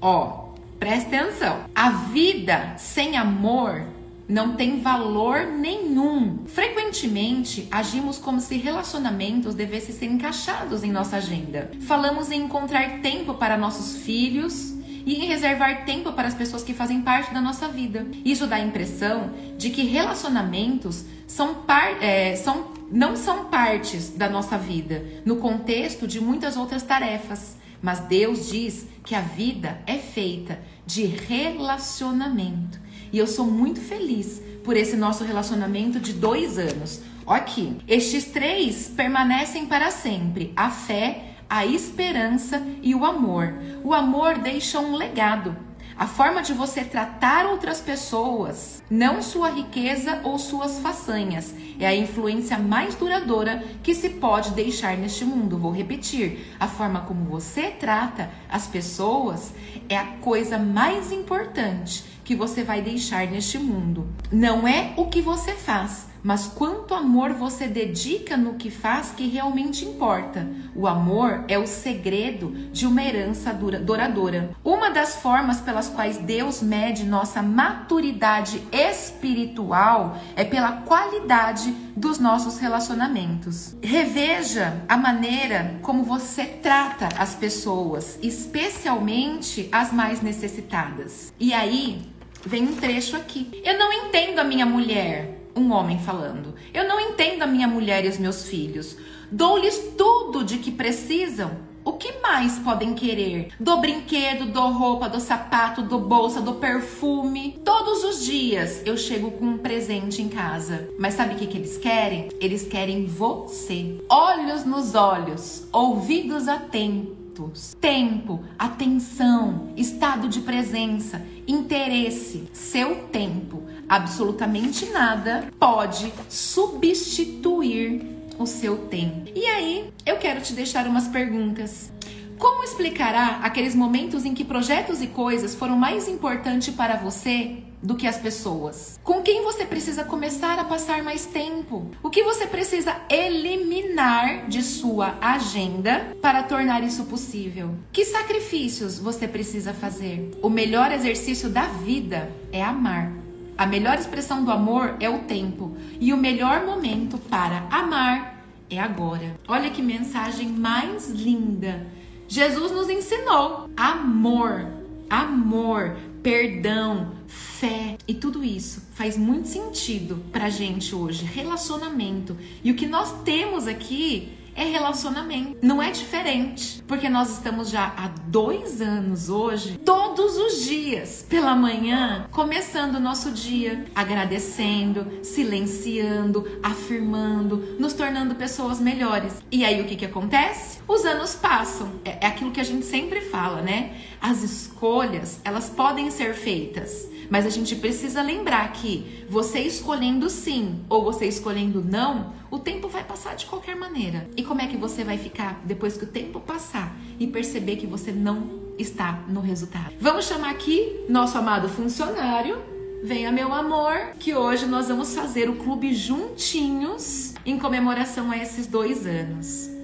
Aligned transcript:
Ó, 0.00 0.54
presta 0.78 1.16
atenção. 1.16 1.64
A 1.74 1.90
vida 1.90 2.74
sem 2.78 3.16
amor 3.16 3.84
não 4.28 4.54
tem 4.54 4.80
valor 4.80 5.46
nenhum. 5.46 6.44
Frequentemente, 6.46 7.66
agimos 7.70 8.18
como 8.18 8.40
se 8.40 8.58
relacionamentos 8.58 9.54
devessem 9.54 9.94
ser 9.94 10.06
encaixados 10.06 10.84
em 10.84 10.92
nossa 10.92 11.16
agenda. 11.16 11.70
Falamos 11.80 12.30
em 12.30 12.42
encontrar 12.42 13.00
tempo 13.00 13.34
para 13.34 13.56
nossos 13.56 14.02
filhos 14.02 14.74
e 15.06 15.14
em 15.14 15.26
reservar 15.26 15.86
tempo 15.86 16.12
para 16.12 16.28
as 16.28 16.34
pessoas 16.34 16.62
que 16.62 16.74
fazem 16.74 17.00
parte 17.00 17.32
da 17.32 17.40
nossa 17.40 17.66
vida. 17.68 18.06
Isso 18.24 18.46
dá 18.46 18.56
a 18.56 18.60
impressão 18.60 19.30
de 19.56 19.70
que 19.70 19.82
relacionamentos 19.82 21.06
são, 21.26 21.54
par, 21.54 22.02
é, 22.02 22.36
são 22.36 22.76
não 22.90 23.16
são 23.16 23.46
partes 23.46 24.10
da 24.10 24.28
nossa 24.28 24.56
vida, 24.56 25.04
no 25.24 25.36
contexto 25.36 26.06
de 26.06 26.20
muitas 26.20 26.56
outras 26.56 26.82
tarefas. 26.82 27.57
Mas 27.80 28.00
Deus 28.00 28.50
diz 28.50 28.86
que 29.04 29.14
a 29.14 29.20
vida 29.20 29.80
é 29.86 29.96
feita 29.98 30.60
de 30.84 31.06
relacionamento. 31.06 32.78
E 33.12 33.18
eu 33.18 33.26
sou 33.26 33.46
muito 33.46 33.80
feliz 33.80 34.42
por 34.64 34.76
esse 34.76 34.96
nosso 34.96 35.24
relacionamento 35.24 35.98
de 35.98 36.12
dois 36.12 36.58
anos. 36.58 37.00
Aqui, 37.26 37.76
estes 37.86 38.26
três 38.26 38.88
permanecem 38.88 39.66
para 39.66 39.90
sempre: 39.90 40.52
a 40.56 40.70
fé, 40.70 41.34
a 41.48 41.64
esperança 41.64 42.66
e 42.82 42.94
o 42.94 43.04
amor. 43.04 43.54
O 43.84 43.94
amor 43.94 44.38
deixa 44.38 44.78
um 44.80 44.96
legado. 44.96 45.67
A 45.98 46.06
forma 46.06 46.42
de 46.42 46.52
você 46.52 46.84
tratar 46.84 47.44
outras 47.44 47.80
pessoas, 47.80 48.84
não 48.88 49.20
sua 49.20 49.50
riqueza 49.50 50.20
ou 50.22 50.38
suas 50.38 50.78
façanhas, 50.78 51.52
é 51.76 51.88
a 51.88 51.96
influência 51.96 52.56
mais 52.56 52.94
duradoura 52.94 53.64
que 53.82 53.92
se 53.96 54.10
pode 54.10 54.52
deixar 54.52 54.96
neste 54.96 55.24
mundo. 55.24 55.58
Vou 55.58 55.72
repetir: 55.72 56.54
a 56.60 56.68
forma 56.68 57.00
como 57.00 57.24
você 57.24 57.72
trata 57.72 58.30
as 58.48 58.68
pessoas 58.68 59.52
é 59.88 59.96
a 59.96 60.06
coisa 60.20 60.56
mais 60.56 61.10
importante 61.10 62.04
que 62.24 62.36
você 62.36 62.62
vai 62.62 62.80
deixar 62.80 63.26
neste 63.26 63.58
mundo. 63.58 64.06
Não 64.30 64.68
é 64.68 64.92
o 64.96 65.06
que 65.06 65.20
você 65.20 65.54
faz, 65.54 66.06
mas 66.22 66.46
quanto 66.46 66.94
amor 66.94 67.32
você 67.32 67.66
dedica 67.66 68.36
no 68.36 68.54
que 68.54 68.70
faz 68.70 69.10
que 69.10 69.28
realmente 69.28 69.84
importa. 69.84 70.46
O 70.74 70.86
amor 70.86 71.44
é 71.48 71.58
o 71.58 71.66
segredo 71.66 72.50
de 72.72 72.86
uma 72.86 73.02
herança 73.02 73.52
duradoura. 73.52 74.50
Uma 74.64 74.90
das 74.90 75.16
formas 75.16 75.60
pelas 75.60 75.88
quais 75.88 76.18
Deus 76.18 76.62
mede 76.62 77.04
nossa 77.04 77.42
maturidade 77.42 78.62
espiritual 78.72 80.18
é 80.36 80.44
pela 80.44 80.72
qualidade 80.82 81.70
dos 81.96 82.18
nossos 82.18 82.58
relacionamentos. 82.58 83.76
Reveja 83.82 84.82
a 84.88 84.96
maneira 84.96 85.78
como 85.82 86.04
você 86.04 86.44
trata 86.44 87.08
as 87.18 87.34
pessoas, 87.34 88.18
especialmente 88.22 89.68
as 89.72 89.92
mais 89.92 90.22
necessitadas. 90.22 91.32
E 91.38 91.52
aí, 91.52 92.12
vem 92.44 92.68
um 92.68 92.76
trecho 92.76 93.16
aqui. 93.16 93.62
Eu 93.64 93.78
não 93.78 93.92
entendo 93.92 94.38
a 94.38 94.44
minha 94.44 94.66
mulher 94.66 95.37
um 95.58 95.72
homem 95.72 95.98
falando. 95.98 96.54
Eu 96.72 96.88
não 96.88 97.00
entendo 97.00 97.42
a 97.42 97.46
minha 97.46 97.68
mulher 97.68 98.04
e 98.04 98.08
os 98.08 98.18
meus 98.18 98.48
filhos. 98.48 98.96
Dou-lhes 99.30 99.92
tudo 99.96 100.44
de 100.44 100.58
que 100.58 100.70
precisam. 100.70 101.68
O 101.84 101.92
que 101.92 102.20
mais 102.20 102.58
podem 102.58 102.94
querer? 102.94 103.48
Do 103.58 103.78
brinquedo, 103.78 104.52
do 104.52 104.60
roupa, 104.68 105.08
do 105.08 105.18
sapato, 105.18 105.80
do 105.80 105.98
bolsa, 105.98 106.40
do 106.40 106.56
perfume. 106.56 107.58
Todos 107.64 108.04
os 108.04 108.26
dias 108.26 108.82
eu 108.84 108.96
chego 108.96 109.30
com 109.30 109.46
um 109.46 109.58
presente 109.58 110.20
em 110.20 110.28
casa. 110.28 110.88
Mas 110.98 111.14
sabe 111.14 111.34
o 111.34 111.38
que, 111.38 111.46
que 111.46 111.56
eles 111.56 111.78
querem? 111.78 112.28
Eles 112.40 112.66
querem 112.66 113.06
você. 113.06 113.98
Olhos 114.08 114.66
nos 114.66 114.94
olhos, 114.94 115.66
ouvidos 115.72 116.46
atentos, 116.46 117.74
tempo, 117.80 118.44
atenção, 118.58 119.72
estado 119.74 120.28
de 120.28 120.40
presença, 120.40 121.22
interesse, 121.46 122.48
seu 122.52 123.06
tempo 123.06 123.62
absolutamente 123.88 124.86
nada 124.86 125.48
pode 125.58 126.12
substituir 126.28 128.06
o 128.38 128.46
seu 128.46 128.76
tempo. 128.86 129.30
E 129.34 129.44
aí, 129.46 129.92
eu 130.06 130.16
quero 130.16 130.40
te 130.40 130.52
deixar 130.52 130.86
umas 130.86 131.08
perguntas. 131.08 131.92
Como 132.38 132.62
explicará 132.62 133.40
aqueles 133.42 133.74
momentos 133.74 134.24
em 134.24 134.32
que 134.32 134.44
projetos 134.44 135.02
e 135.02 135.08
coisas 135.08 135.56
foram 135.56 135.76
mais 135.76 136.06
importantes 136.06 136.72
para 136.72 136.96
você 136.96 137.64
do 137.82 137.96
que 137.96 138.06
as 138.06 138.16
pessoas? 138.16 138.98
Com 139.02 139.22
quem 139.22 139.42
você 139.42 139.64
precisa 139.64 140.04
começar 140.04 140.56
a 140.56 140.64
passar 140.64 141.02
mais 141.02 141.26
tempo? 141.26 141.90
O 142.00 142.08
que 142.08 142.22
você 142.22 142.46
precisa 142.46 142.96
eliminar 143.10 144.46
de 144.46 144.62
sua 144.62 145.18
agenda 145.20 146.16
para 146.22 146.44
tornar 146.44 146.84
isso 146.84 147.04
possível? 147.06 147.74
Que 147.92 148.04
sacrifícios 148.04 149.00
você 149.00 149.26
precisa 149.26 149.74
fazer? 149.74 150.30
O 150.40 150.48
melhor 150.48 150.92
exercício 150.92 151.48
da 151.48 151.64
vida 151.64 152.30
é 152.52 152.62
amar. 152.62 153.17
A 153.58 153.66
melhor 153.66 153.98
expressão 153.98 154.44
do 154.44 154.52
amor 154.52 154.94
é 155.00 155.10
o 155.10 155.24
tempo, 155.24 155.76
e 155.98 156.12
o 156.12 156.16
melhor 156.16 156.64
momento 156.64 157.18
para 157.18 157.66
amar 157.72 158.44
é 158.70 158.78
agora. 158.78 159.34
Olha 159.48 159.68
que 159.68 159.82
mensagem 159.82 160.46
mais 160.46 161.10
linda. 161.10 161.84
Jesus 162.28 162.70
nos 162.70 162.88
ensinou 162.88 163.68
amor, 163.76 164.64
amor, 165.10 165.96
perdão, 166.22 167.10
fé 167.26 167.98
e 168.06 168.14
tudo 168.14 168.44
isso 168.44 168.86
faz 168.94 169.18
muito 169.18 169.48
sentido 169.48 170.22
pra 170.30 170.48
gente 170.48 170.94
hoje. 170.94 171.24
Relacionamento. 171.24 172.36
E 172.62 172.70
o 172.70 172.76
que 172.76 172.86
nós 172.86 173.22
temos 173.24 173.66
aqui 173.66 174.38
é 174.58 174.64
relacionamento. 174.64 175.58
Não 175.62 175.80
é 175.80 175.92
diferente, 175.92 176.82
porque 176.86 177.08
nós 177.08 177.30
estamos 177.30 177.70
já 177.70 177.94
há 177.96 178.08
dois 178.26 178.80
anos 178.80 179.28
hoje, 179.28 179.78
todos 179.78 180.36
os 180.36 180.64
dias, 180.64 181.24
pela 181.28 181.54
manhã, 181.54 182.26
começando 182.32 182.96
o 182.96 183.00
nosso 183.00 183.30
dia, 183.30 183.86
agradecendo, 183.94 185.06
silenciando, 185.22 186.58
afirmando, 186.60 187.76
nos 187.78 187.92
tornando 187.92 188.34
pessoas 188.34 188.80
melhores. 188.80 189.34
E 189.50 189.64
aí 189.64 189.80
o 189.80 189.84
que, 189.84 189.94
que 189.94 190.04
acontece? 190.04 190.80
Os 190.88 191.04
anos 191.04 191.36
passam. 191.36 191.92
É, 192.04 192.18
é 192.22 192.26
aquilo 192.26 192.50
que 192.50 192.60
a 192.60 192.64
gente 192.64 192.84
sempre 192.84 193.20
fala, 193.20 193.62
né? 193.62 193.96
As 194.20 194.42
escolhas, 194.42 195.40
elas 195.44 195.70
podem 195.70 196.10
ser 196.10 196.34
feitas 196.34 197.06
mas 197.30 197.46
a 197.46 197.50
gente 197.50 197.76
precisa 197.76 198.22
lembrar 198.22 198.72
que 198.72 199.24
você 199.28 199.60
escolhendo 199.60 200.28
sim 200.30 200.80
ou 200.88 201.04
você 201.04 201.26
escolhendo 201.26 201.82
não, 201.82 202.32
o 202.50 202.58
tempo 202.58 202.88
vai 202.88 203.04
passar 203.04 203.36
de 203.36 203.46
qualquer 203.46 203.76
maneira. 203.76 204.28
E 204.36 204.42
como 204.42 204.60
é 204.60 204.66
que 204.66 204.76
você 204.76 205.04
vai 205.04 205.18
ficar 205.18 205.60
depois 205.64 205.96
que 205.96 206.04
o 206.04 206.08
tempo 206.08 206.40
passar 206.40 206.96
e 207.18 207.26
perceber 207.26 207.76
que 207.76 207.86
você 207.86 208.10
não 208.10 208.68
está 208.78 209.24
no 209.28 209.40
resultado? 209.40 209.92
Vamos 210.00 210.26
chamar 210.26 210.50
aqui 210.50 211.04
nosso 211.08 211.36
amado 211.36 211.68
funcionário. 211.68 212.58
Venha, 213.02 213.30
meu 213.30 213.52
amor, 213.52 214.12
que 214.18 214.34
hoje 214.34 214.66
nós 214.66 214.88
vamos 214.88 215.14
fazer 215.14 215.48
o 215.48 215.56
clube 215.56 215.94
juntinhos 215.94 217.34
em 217.46 217.58
comemoração 217.58 218.30
a 218.30 218.36
esses 218.36 218.66
dois 218.66 219.06
anos. 219.06 219.77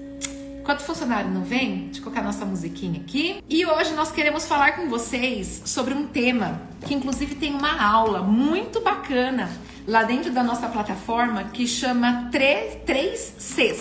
Enquanto 0.65 0.79
o 0.79 0.83
funcionário 0.83 1.29
não 1.29 1.43
vem, 1.43 1.83
deixa 1.83 1.99
eu 1.99 2.03
colocar 2.05 2.23
nossa 2.23 2.43
musiquinha 2.43 2.99
aqui. 2.99 3.37
E 3.47 3.63
hoje 3.67 3.93
nós 3.93 4.11
queremos 4.11 4.47
falar 4.47 4.75
com 4.75 4.89
vocês 4.89 5.61
sobre 5.63 5.93
um 5.93 6.07
tema 6.07 6.59
que 6.87 6.95
inclusive 6.95 7.35
tem 7.35 7.53
uma 7.53 7.79
aula 7.79 8.23
muito 8.23 8.81
bacana 8.81 9.47
lá 9.87 10.01
dentro 10.01 10.31
da 10.31 10.41
nossa 10.41 10.67
plataforma 10.67 11.43
que 11.43 11.67
chama 11.67 12.31
3 12.31 13.35
Cs. 13.37 13.79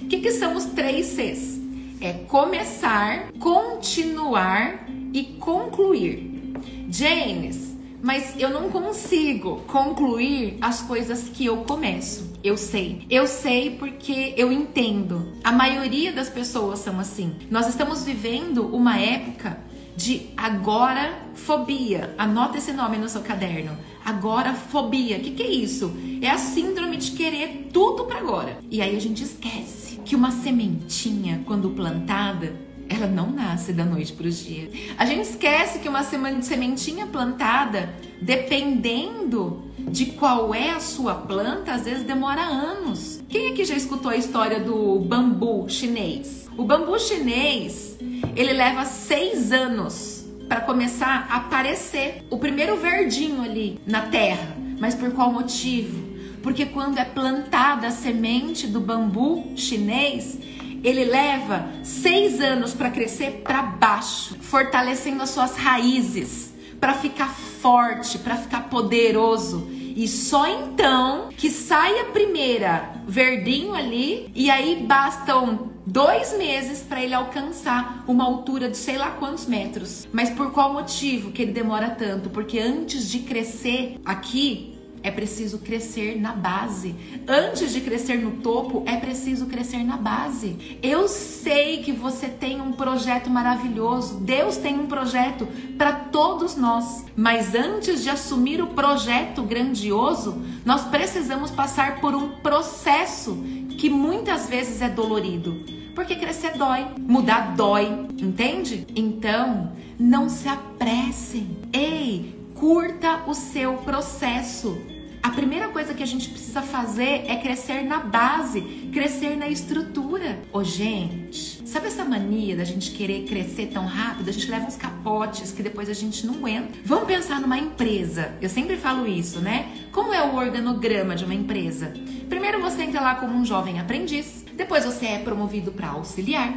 O 0.00 0.06
que, 0.06 0.20
que 0.20 0.30
são 0.32 0.56
os 0.56 0.64
3 0.64 1.06
Cs? 1.06 1.60
É 2.00 2.14
começar, 2.26 3.30
continuar 3.38 4.86
e 5.12 5.36
concluir. 5.38 6.54
James, 6.88 7.71
mas 8.02 8.34
eu 8.38 8.50
não 8.50 8.68
consigo 8.68 9.62
concluir 9.68 10.58
as 10.60 10.82
coisas 10.82 11.28
que 11.28 11.46
eu 11.46 11.58
começo. 11.58 12.32
Eu 12.42 12.56
sei. 12.56 13.06
Eu 13.08 13.28
sei 13.28 13.76
porque 13.78 14.34
eu 14.36 14.52
entendo. 14.52 15.32
A 15.44 15.52
maioria 15.52 16.12
das 16.12 16.28
pessoas 16.28 16.80
são 16.80 16.98
assim. 16.98 17.36
Nós 17.48 17.68
estamos 17.68 18.04
vivendo 18.04 18.66
uma 18.74 18.98
época 18.98 19.58
de 19.96 20.30
agora 20.36 21.22
fobia. 21.34 22.12
Anota 22.18 22.58
esse 22.58 22.72
nome 22.72 22.98
no 22.98 23.08
seu 23.08 23.20
caderno. 23.20 23.76
Agora 24.04 24.52
fobia. 24.52 25.18
O 25.18 25.20
que, 25.20 25.30
que 25.30 25.42
é 25.42 25.50
isso? 25.50 25.94
É 26.20 26.28
a 26.28 26.38
síndrome 26.38 26.96
de 26.96 27.12
querer 27.12 27.68
tudo 27.72 28.04
para 28.04 28.18
agora. 28.18 28.58
E 28.68 28.82
aí 28.82 28.96
a 28.96 29.00
gente 29.00 29.22
esquece 29.22 30.00
que 30.04 30.16
uma 30.16 30.32
sementinha, 30.32 31.42
quando 31.46 31.70
plantada, 31.70 32.54
ela 32.88 33.06
não 33.06 33.30
nasce 33.30 33.72
da 33.72 33.84
noite 33.84 34.12
para 34.12 34.26
o 34.26 34.30
dia. 34.30 34.70
A 34.98 35.06
gente 35.06 35.22
esquece 35.22 35.78
que 35.78 35.88
uma 35.88 36.02
sementinha 36.02 37.06
plantada, 37.06 37.94
dependendo 38.20 39.62
de 39.78 40.06
qual 40.06 40.54
é 40.54 40.70
a 40.70 40.80
sua 40.80 41.14
planta, 41.14 41.72
às 41.72 41.84
vezes 41.84 42.04
demora 42.04 42.42
anos. 42.42 43.22
Quem 43.28 43.50
aqui 43.50 43.64
já 43.64 43.74
escutou 43.74 44.10
a 44.10 44.16
história 44.16 44.60
do 44.60 44.98
bambu 45.00 45.68
chinês? 45.68 46.48
O 46.56 46.64
bambu 46.64 46.98
chinês, 46.98 47.96
ele 48.36 48.52
leva 48.52 48.84
seis 48.84 49.52
anos 49.52 50.26
para 50.48 50.60
começar 50.60 51.26
a 51.30 51.36
aparecer 51.36 52.24
o 52.28 52.36
primeiro 52.36 52.76
verdinho 52.76 53.42
ali 53.42 53.80
na 53.86 54.02
terra. 54.02 54.56
Mas 54.78 54.94
por 54.94 55.10
qual 55.12 55.32
motivo? 55.32 56.12
Porque 56.42 56.66
quando 56.66 56.98
é 56.98 57.04
plantada 57.04 57.86
a 57.86 57.90
semente 57.90 58.66
do 58.66 58.80
bambu 58.80 59.52
chinês, 59.56 60.38
ele 60.82 61.04
leva 61.04 61.68
seis 61.82 62.40
anos 62.40 62.74
para 62.74 62.90
crescer 62.90 63.42
para 63.44 63.62
baixo, 63.62 64.36
fortalecendo 64.40 65.22
as 65.22 65.30
suas 65.30 65.56
raízes, 65.56 66.52
para 66.80 66.94
ficar 66.94 67.28
forte, 67.28 68.18
para 68.18 68.36
ficar 68.36 68.68
poderoso. 68.68 69.68
E 69.94 70.08
só 70.08 70.46
então 70.48 71.28
que 71.36 71.50
sai 71.50 72.00
a 72.00 72.04
primeira 72.06 72.92
verdinho 73.06 73.74
ali, 73.74 74.30
e 74.34 74.50
aí 74.50 74.84
bastam 74.86 75.70
dois 75.86 76.36
meses 76.38 76.80
para 76.80 77.02
ele 77.02 77.14
alcançar 77.14 78.04
uma 78.06 78.24
altura 78.24 78.68
de 78.68 78.76
sei 78.76 78.96
lá 78.96 79.10
quantos 79.10 79.46
metros. 79.46 80.06
Mas 80.12 80.30
por 80.30 80.52
qual 80.52 80.72
motivo 80.72 81.30
que 81.30 81.42
ele 81.42 81.52
demora 81.52 81.90
tanto? 81.90 82.30
Porque 82.30 82.58
antes 82.58 83.10
de 83.10 83.20
crescer 83.20 84.00
aqui, 84.04 84.71
é 85.02 85.10
preciso 85.10 85.58
crescer 85.58 86.20
na 86.20 86.32
base. 86.32 86.94
Antes 87.26 87.72
de 87.72 87.80
crescer 87.80 88.18
no 88.18 88.42
topo, 88.42 88.82
é 88.86 88.96
preciso 88.96 89.46
crescer 89.46 89.82
na 89.82 89.96
base. 89.96 90.78
Eu 90.82 91.08
sei 91.08 91.82
que 91.82 91.92
você 91.92 92.28
tem 92.28 92.60
um 92.60 92.72
projeto 92.72 93.28
maravilhoso. 93.28 94.20
Deus 94.20 94.56
tem 94.56 94.78
um 94.78 94.86
projeto 94.86 95.46
para 95.76 95.92
todos 95.92 96.56
nós. 96.56 97.04
Mas 97.16 97.54
antes 97.54 98.02
de 98.02 98.10
assumir 98.10 98.62
o 98.62 98.68
projeto 98.68 99.42
grandioso, 99.42 100.40
nós 100.64 100.84
precisamos 100.84 101.50
passar 101.50 102.00
por 102.00 102.14
um 102.14 102.28
processo 102.40 103.36
que 103.78 103.90
muitas 103.90 104.48
vezes 104.48 104.80
é 104.80 104.88
dolorido. 104.88 105.64
Porque 105.94 106.16
crescer 106.16 106.56
dói, 106.56 106.86
mudar 106.98 107.54
dói, 107.54 108.06
entende? 108.18 108.86
Então, 108.96 109.72
não 109.98 110.28
se 110.28 110.48
apressem. 110.48 111.56
Ei, 111.72 112.34
curta 112.54 113.22
o 113.26 113.34
seu 113.34 113.74
processo. 113.78 114.91
A 115.22 115.30
primeira 115.30 115.68
coisa 115.68 115.94
que 115.94 116.02
a 116.02 116.06
gente 116.06 116.28
precisa 116.28 116.60
fazer 116.62 117.24
é 117.28 117.36
crescer 117.36 117.84
na 117.84 118.00
base, 118.00 118.60
crescer 118.92 119.36
na 119.36 119.48
estrutura. 119.48 120.40
Ô, 120.52 120.64
gente, 120.64 121.62
sabe 121.64 121.86
essa 121.86 122.04
mania 122.04 122.56
da 122.56 122.64
gente 122.64 122.90
querer 122.90 123.22
crescer 123.24 123.68
tão 123.68 123.86
rápido? 123.86 124.28
A 124.28 124.32
gente 124.32 124.50
leva 124.50 124.66
uns 124.66 124.76
capotes 124.76 125.52
que 125.52 125.62
depois 125.62 125.88
a 125.88 125.92
gente 125.92 126.26
não 126.26 126.34
aguenta. 126.34 126.76
Vamos 126.84 127.06
pensar 127.06 127.40
numa 127.40 127.56
empresa. 127.56 128.36
Eu 128.42 128.48
sempre 128.48 128.76
falo 128.76 129.06
isso, 129.06 129.38
né? 129.38 129.70
Como 129.92 130.12
é 130.12 130.20
o 130.24 130.34
organograma 130.34 131.14
de 131.14 131.24
uma 131.24 131.34
empresa? 131.34 131.94
Primeiro 132.28 132.60
você 132.60 132.82
entra 132.82 133.00
lá 133.00 133.14
como 133.14 133.32
um 133.32 133.44
jovem 133.44 133.78
aprendiz, 133.78 134.44
depois 134.56 134.84
você 134.84 135.06
é 135.06 135.18
promovido 135.20 135.70
para 135.70 135.90
auxiliar, 135.90 136.52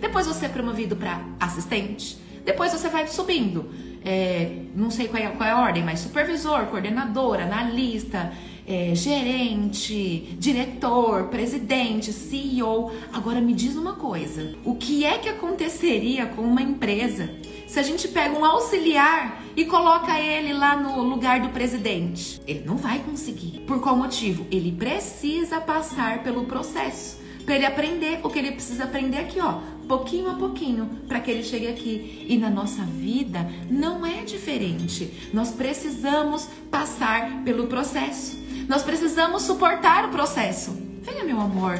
depois 0.00 0.26
você 0.26 0.46
é 0.46 0.48
promovido 0.48 0.96
para 0.96 1.22
assistente, 1.38 2.16
depois 2.46 2.72
você 2.72 2.88
vai 2.88 3.06
subindo 3.08 3.68
é, 4.06 4.52
não 4.76 4.88
sei 4.88 5.08
qual 5.08 5.20
é, 5.20 5.26
qual 5.30 5.48
é, 5.48 5.52
a 5.52 5.60
ordem, 5.60 5.82
mas 5.82 5.98
supervisor, 5.98 6.66
coordenador, 6.66 7.40
analista, 7.40 8.32
é, 8.64 8.94
gerente, 8.94 10.36
diretor, 10.38 11.24
presidente, 11.24 12.12
CEO. 12.12 12.92
Agora 13.12 13.40
me 13.40 13.52
diz 13.52 13.74
uma 13.74 13.94
coisa: 13.94 14.54
o 14.64 14.76
que 14.76 15.04
é 15.04 15.18
que 15.18 15.28
aconteceria 15.28 16.26
com 16.26 16.42
uma 16.42 16.62
empresa 16.62 17.28
se 17.66 17.80
a 17.80 17.82
gente 17.82 18.06
pega 18.06 18.38
um 18.38 18.44
auxiliar 18.44 19.42
e 19.56 19.64
coloca 19.64 20.20
ele 20.20 20.52
lá 20.52 20.76
no 20.76 21.02
lugar 21.02 21.40
do 21.40 21.48
presidente? 21.48 22.40
Ele 22.46 22.62
não 22.64 22.76
vai 22.76 23.00
conseguir. 23.00 23.64
Por 23.66 23.80
qual 23.80 23.96
motivo? 23.96 24.46
Ele 24.52 24.70
precisa 24.70 25.60
passar 25.60 26.22
pelo 26.22 26.44
processo 26.44 27.25
para 27.46 27.54
ele 27.54 27.64
aprender 27.64 28.20
o 28.22 28.28
que 28.28 28.38
ele 28.38 28.52
precisa 28.52 28.84
aprender 28.84 29.18
aqui, 29.18 29.40
ó 29.40 29.76
pouquinho 29.86 30.30
a 30.30 30.34
pouquinho, 30.34 30.86
para 31.08 31.20
que 31.20 31.30
ele 31.30 31.42
chegue 31.42 31.68
aqui. 31.68 32.26
E 32.28 32.36
na 32.36 32.50
nossa 32.50 32.82
vida 32.82 33.48
não 33.70 34.04
é 34.04 34.22
diferente. 34.22 35.30
Nós 35.32 35.50
precisamos 35.50 36.48
passar 36.70 37.42
pelo 37.44 37.66
processo. 37.66 38.36
Nós 38.68 38.82
precisamos 38.82 39.42
suportar 39.42 40.06
o 40.06 40.08
processo. 40.08 40.76
Venha, 41.02 41.24
meu 41.24 41.40
amor. 41.40 41.78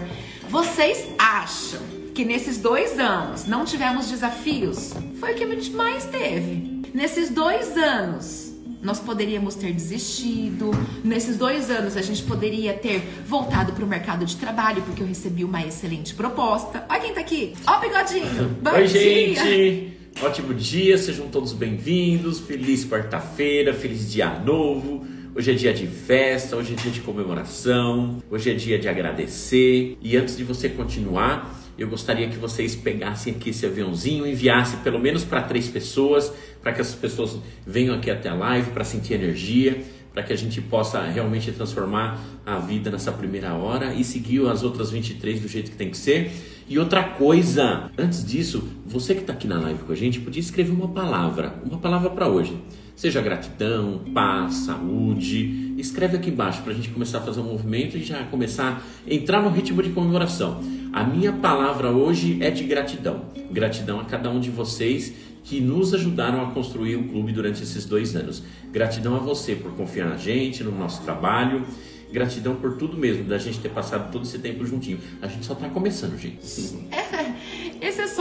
Vocês 0.49 1.07
acham 1.19 1.81
que 2.15 2.25
nesses 2.25 2.59
dois 2.59 2.99
anos 2.99 3.47
não 3.47 3.65
tivemos 3.65 4.09
desafios? 4.09 4.93
Foi 5.19 5.33
o 5.33 5.35
que 5.35 5.45
a 5.45 5.49
gente 5.49 5.71
mais 5.73 6.05
teve. 6.05 6.83
Nesses 6.95 7.29
dois 7.31 7.77
anos, 7.77 8.46
nós 8.87 9.00
poderíamos 9.00 9.56
ter 9.56 9.73
desistido. 9.73 10.71
Nesses 11.03 11.37
dois 11.37 11.69
anos, 11.71 11.97
a 11.97 12.03
gente 12.03 12.23
poderia 12.23 12.73
ter 12.73 13.03
voltado 13.27 13.73
para 13.73 13.85
o 13.85 13.87
mercado 13.87 14.25
de 14.25 14.37
trabalho, 14.37 14.81
porque 14.83 15.03
eu 15.03 15.06
recebi 15.06 15.44
uma 15.44 15.61
excelente 15.67 16.15
proposta. 16.15 16.87
Olha 16.88 17.00
quem 17.00 17.12
tá 17.12 17.21
aqui. 17.21 17.53
Ó 17.67 17.79
o 17.79 17.81
bigodinho. 17.81 18.49
Bom 18.62 18.71
Oi, 18.71 18.87
dia. 18.87 19.44
gente. 19.44 19.97
Ótimo 20.23 20.55
dia, 20.55 20.97
sejam 20.97 21.27
todos 21.27 21.53
bem-vindos. 21.53 22.38
Feliz 22.38 22.87
quarta-feira, 22.87 23.75
feliz 23.75 24.11
dia 24.11 24.38
novo. 24.38 25.05
Hoje 25.35 25.50
é 25.50 25.55
dia 25.55 25.75
de 25.75 25.88
festa, 25.88 26.56
hoje 26.56 26.73
é 26.73 26.77
dia 26.77 26.91
de 26.93 27.00
comemoração, 27.00 28.23
hoje 28.31 28.50
é 28.53 28.55
dia 28.55 28.79
de 28.79 28.88
agradecer. 28.88 29.99
E 30.00 30.17
antes 30.17 30.37
de 30.37 30.44
você 30.44 30.69
continuar, 30.69 31.61
eu 31.78 31.88
gostaria 31.88 32.28
que 32.28 32.37
vocês 32.37 32.75
pegassem 32.75 33.34
aqui 33.34 33.50
esse 33.50 33.67
aviãozinho, 33.67 34.26
enviassem 34.26 34.78
pelo 34.81 34.99
menos 34.99 35.25
para 35.25 35.43
três 35.43 35.69
pessoas, 35.69 36.32
para 36.62 36.73
que 36.73 36.81
essas 36.81 36.94
pessoas 36.94 37.38
venham 37.67 37.94
aqui 37.94 38.11
até 38.11 38.28
a 38.28 38.34
live 38.34 38.70
para 38.70 38.84
sentir 38.84 39.14
energia, 39.14 39.82
para 40.12 40.23
que 40.23 40.32
a 40.32 40.37
gente 40.37 40.62
possa 40.62 41.02
realmente 41.02 41.52
transformar 41.52 42.19
a 42.46 42.58
vida 42.58 42.90
nessa 42.90 43.12
primeira 43.12 43.52
hora 43.52 43.93
e 43.93 44.02
seguir 44.02 44.46
as 44.49 44.62
outras 44.62 44.90
23 44.90 45.40
do 45.40 45.49
jeito 45.49 45.70
que 45.70 45.76
tem 45.76 45.90
que 45.90 45.99
ser. 45.99 46.32
E 46.67 46.78
outra 46.78 47.05
coisa, 47.05 47.90
antes 47.99 48.25
disso, 48.25 48.67
você 48.87 49.14
que 49.14 49.20
está 49.20 49.34
aqui 49.34 49.46
na 49.46 49.61
live 49.61 49.81
com 49.84 49.93
a 49.93 49.94
gente, 49.94 50.19
podia 50.19 50.40
escrever 50.40 50.73
uma 50.73 50.88
palavra, 50.88 51.61
uma 51.62 51.78
palavra 51.78 52.08
para 52.08 52.26
hoje. 52.26 52.56
Seja 52.97 53.21
gratidão, 53.21 54.01
paz, 54.15 54.55
saúde. 54.55 55.75
Escreve 55.77 56.17
aqui 56.17 56.31
embaixo 56.31 56.63
para 56.63 56.73
a 56.73 56.75
gente 56.75 56.89
começar 56.89 57.19
a 57.19 57.21
fazer 57.21 57.41
um 57.41 57.45
movimento 57.53 57.95
e 57.95 58.03
já 58.03 58.25
começar 58.25 58.83
a 59.07 59.15
entrar 59.15 59.43
no 59.43 59.51
ritmo 59.51 59.83
de 59.83 59.91
comemoração. 59.91 60.63
A 60.95 61.05
minha 61.05 61.31
palavra 61.31 61.91
hoje 61.91 62.39
é 62.43 62.51
de 62.51 62.65
gratidão. 62.65 63.27
Gratidão 63.51 64.01
a 64.01 64.05
cada 64.07 64.31
um 64.31 64.41
de 64.41 64.49
vocês 64.49 65.13
que 65.45 65.61
nos 65.61 65.93
ajudaram 65.93 66.43
a 66.43 66.53
construir 66.53 66.97
o 66.97 67.05
clube 67.07 67.33
durante 67.33 67.63
esses 67.63 67.85
dois 67.85 68.17
anos. 68.17 68.43
Gratidão 68.73 69.15
a 69.15 69.19
você 69.19 69.55
por 69.55 69.73
confiar 69.73 70.09
na 70.09 70.17
gente, 70.17 70.65
no 70.65 70.73
nosso 70.73 71.03
trabalho. 71.03 71.67
Gratidão 72.11 72.57
por 72.57 72.79
tudo 72.79 72.97
mesmo, 72.97 73.25
da 73.25 73.37
gente 73.37 73.59
ter 73.59 73.69
passado 73.69 74.11
todo 74.11 74.25
esse 74.25 74.39
tempo 74.39 74.65
juntinho. 74.65 74.99
A 75.21 75.27
gente 75.27 75.45
só 75.45 75.53
está 75.53 75.69
começando, 75.69 76.19
gente. 76.19 76.39
É, 76.91 77.35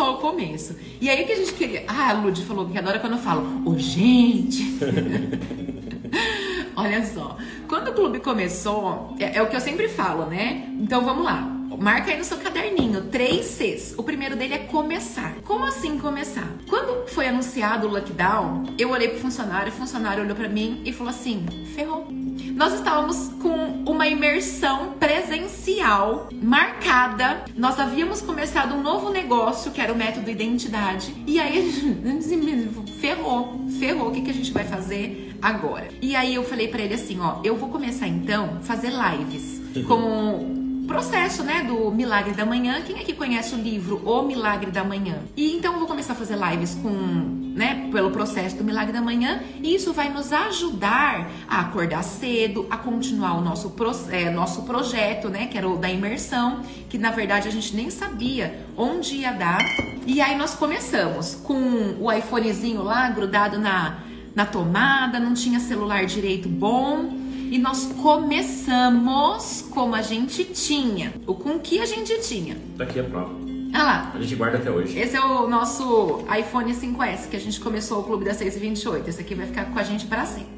só 0.05 0.15
o 0.15 0.17
começo. 0.19 0.75
E 1.01 1.09
aí 1.09 1.25
que 1.25 1.31
a 1.31 1.35
gente 1.35 1.53
queria. 1.53 1.83
Ah, 1.87 2.11
a 2.11 2.13
Lud 2.13 2.39
falou 2.43 2.67
que 2.67 2.77
adora 2.77 2.99
quando 2.99 3.13
eu 3.13 3.19
falo, 3.19 3.41
ô 3.65 3.71
oh, 3.71 3.77
gente. 3.77 4.77
Olha 6.77 7.05
só, 7.05 7.37
quando 7.67 7.87
o 7.87 7.93
clube 7.93 8.19
começou, 8.19 9.15
é, 9.17 9.37
é 9.37 9.41
o 9.41 9.47
que 9.47 9.55
eu 9.55 9.61
sempre 9.61 9.87
falo, 9.87 10.25
né? 10.25 10.69
Então 10.79 11.01
vamos 11.03 11.23
lá. 11.23 11.54
Marca 11.77 12.11
aí 12.11 12.17
no 12.17 12.23
seu 12.23 12.37
caderninho, 12.37 13.01
três 13.11 13.45
Cs. 13.45 13.95
O 13.97 14.03
primeiro 14.03 14.35
dele 14.35 14.53
é 14.53 14.57
começar. 14.59 15.35
Como 15.43 15.65
assim 15.65 15.97
começar? 15.99 16.47
Quando 16.69 17.07
foi 17.07 17.27
anunciado 17.27 17.87
o 17.87 17.91
lockdown, 17.91 18.63
eu 18.77 18.89
olhei 18.89 19.09
pro 19.09 19.19
funcionário, 19.19 19.71
o 19.71 19.75
funcionário 19.75 20.23
olhou 20.23 20.35
para 20.35 20.49
mim 20.49 20.81
e 20.85 20.93
falou 20.93 21.11
assim: 21.11 21.45
ferrou. 21.75 22.07
Nós 22.55 22.73
estávamos 22.73 23.29
com 23.41 23.83
uma 23.85 24.07
imersão 24.07 24.93
presencial 24.93 26.29
marcada. 26.41 27.43
Nós 27.55 27.79
havíamos 27.79 28.21
começado 28.21 28.73
um 28.73 28.81
novo 28.81 29.09
negócio, 29.09 29.71
que 29.71 29.81
era 29.81 29.91
o 29.91 29.95
método 29.95 30.29
identidade. 30.29 31.13
E 31.27 31.39
aí, 31.39 31.71
ferrou, 32.99 33.67
ferrou. 33.79 34.09
O 34.09 34.11
que, 34.11 34.21
que 34.21 34.31
a 34.31 34.33
gente 34.33 34.51
vai 34.51 34.63
fazer 34.63 35.35
agora? 35.41 35.89
E 36.01 36.15
aí 36.15 36.35
eu 36.35 36.43
falei 36.43 36.67
para 36.67 36.81
ele 36.81 36.93
assim: 36.93 37.19
ó, 37.19 37.41
eu 37.43 37.55
vou 37.57 37.69
começar 37.69 38.07
então 38.07 38.59
fazer 38.61 38.91
lives 38.91 39.61
com 39.85 40.64
processo, 40.85 41.43
né, 41.43 41.63
do 41.63 41.91
Milagre 41.91 42.33
da 42.33 42.45
Manhã. 42.45 42.81
Quem 42.81 42.99
aqui 42.99 43.13
conhece 43.13 43.55
o 43.55 43.57
livro 43.57 44.01
O 44.05 44.23
Milagre 44.23 44.71
da 44.71 44.83
Manhã? 44.83 45.19
E 45.35 45.55
então 45.55 45.73
eu 45.73 45.79
vou 45.79 45.87
começar 45.87 46.13
a 46.13 46.15
fazer 46.15 46.37
lives 46.37 46.75
com, 46.81 46.89
né, 46.89 47.89
pelo 47.91 48.11
processo 48.11 48.55
do 48.55 48.63
Milagre 48.63 48.93
da 48.93 49.01
Manhã, 49.01 49.41
e 49.61 49.75
isso 49.75 49.93
vai 49.93 50.09
nos 50.09 50.31
ajudar 50.31 51.29
a 51.47 51.61
acordar 51.61 52.03
cedo, 52.03 52.67
a 52.69 52.77
continuar 52.77 53.37
o 53.37 53.41
nosso, 53.41 53.73
é, 54.11 54.29
nosso 54.29 54.63
projeto, 54.63 55.29
né, 55.29 55.47
que 55.47 55.57
era 55.57 55.67
o 55.67 55.77
da 55.77 55.89
imersão, 55.89 56.61
que 56.89 56.97
na 56.97 57.11
verdade 57.11 57.47
a 57.47 57.51
gente 57.51 57.75
nem 57.75 57.89
sabia 57.89 58.65
onde 58.77 59.15
ia 59.15 59.31
dar. 59.31 59.59
E 60.05 60.21
aí 60.21 60.37
nós 60.37 60.55
começamos 60.55 61.35
com 61.35 61.95
o 61.99 62.11
iPhonezinho 62.11 62.83
lá 62.83 63.09
grudado 63.09 63.59
na 63.59 63.99
na 64.35 64.45
tomada, 64.45 65.17
não 65.17 65.33
tinha 65.33 65.61
celular 65.61 66.05
direito 66.05 66.49
bom 66.49 67.24
e 67.55 67.57
nós 67.57 67.85
começamos 68.01 69.65
como 69.71 69.95
a 69.95 70.01
gente 70.01 70.43
tinha, 70.43 71.13
o 71.25 71.33
com 71.33 71.57
que 71.57 71.79
a 71.79 71.85
gente 71.85 72.19
tinha. 72.19 72.57
Daqui 72.75 72.99
a 72.99 73.03
prova. 73.05 73.33
Olha 73.73 73.83
lá. 73.83 74.11
A 74.13 74.19
gente 74.19 74.35
guarda 74.35 74.57
até 74.57 74.69
hoje. 74.69 74.99
Esse 74.99 75.15
é 75.15 75.21
o 75.21 75.47
nosso 75.47 76.25
iPhone 76.37 76.73
5S, 76.73 77.29
que 77.29 77.37
a 77.37 77.39
gente 77.39 77.61
começou 77.61 78.01
o 78.01 78.03
Clube 78.03 78.25
das 78.25 78.35
628. 78.35 79.09
Esse 79.09 79.21
aqui 79.21 79.35
vai 79.35 79.45
ficar 79.45 79.71
com 79.71 79.79
a 79.79 79.83
gente 79.83 80.05
para 80.05 80.25
sempre. 80.25 80.54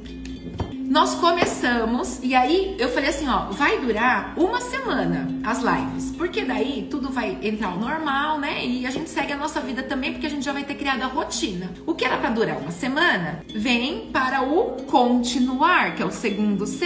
Nós 0.98 1.13
começamos 1.13 2.18
e 2.24 2.34
aí 2.34 2.75
eu 2.80 2.89
falei 2.89 3.12
assim, 3.12 3.30
ó, 3.30 3.51
vai 3.51 3.80
durar 3.80 4.34
uma 4.36 4.60
semana 4.60 5.30
as 5.44 5.60
lives, 5.60 6.12
porque 6.18 6.44
daí 6.44 6.88
tudo 6.89 7.12
vai 7.12 7.38
entrar 7.44 7.68
ao 7.68 7.77
normal, 7.77 8.39
né? 8.39 8.66
E 8.66 8.84
a 8.84 8.89
gente 8.89 9.08
segue 9.08 9.32
a 9.32 9.38
nossa 9.38 9.62
vida 9.62 9.84
também, 9.84 10.13
porque 10.13 10.25
a 10.25 10.30
gente 10.32 10.44
já 10.44 10.51
vai 10.51 10.63
ter 10.63 10.74
criado 10.74 11.04
a 11.04 11.06
rotina. 11.06 11.70
O 11.86 11.94
que 11.94 12.04
era 12.04 12.18
para 12.18 12.32
durar 12.32 12.58
uma 12.58 12.72
semana 12.72 13.44
vem 13.46 14.10
para 14.12 14.42
o 14.42 14.72
continuar, 14.88 15.94
que 15.94 16.01
é 16.01 16.06
o 16.08 16.10
segundo 16.10 16.66
C. 16.66 16.86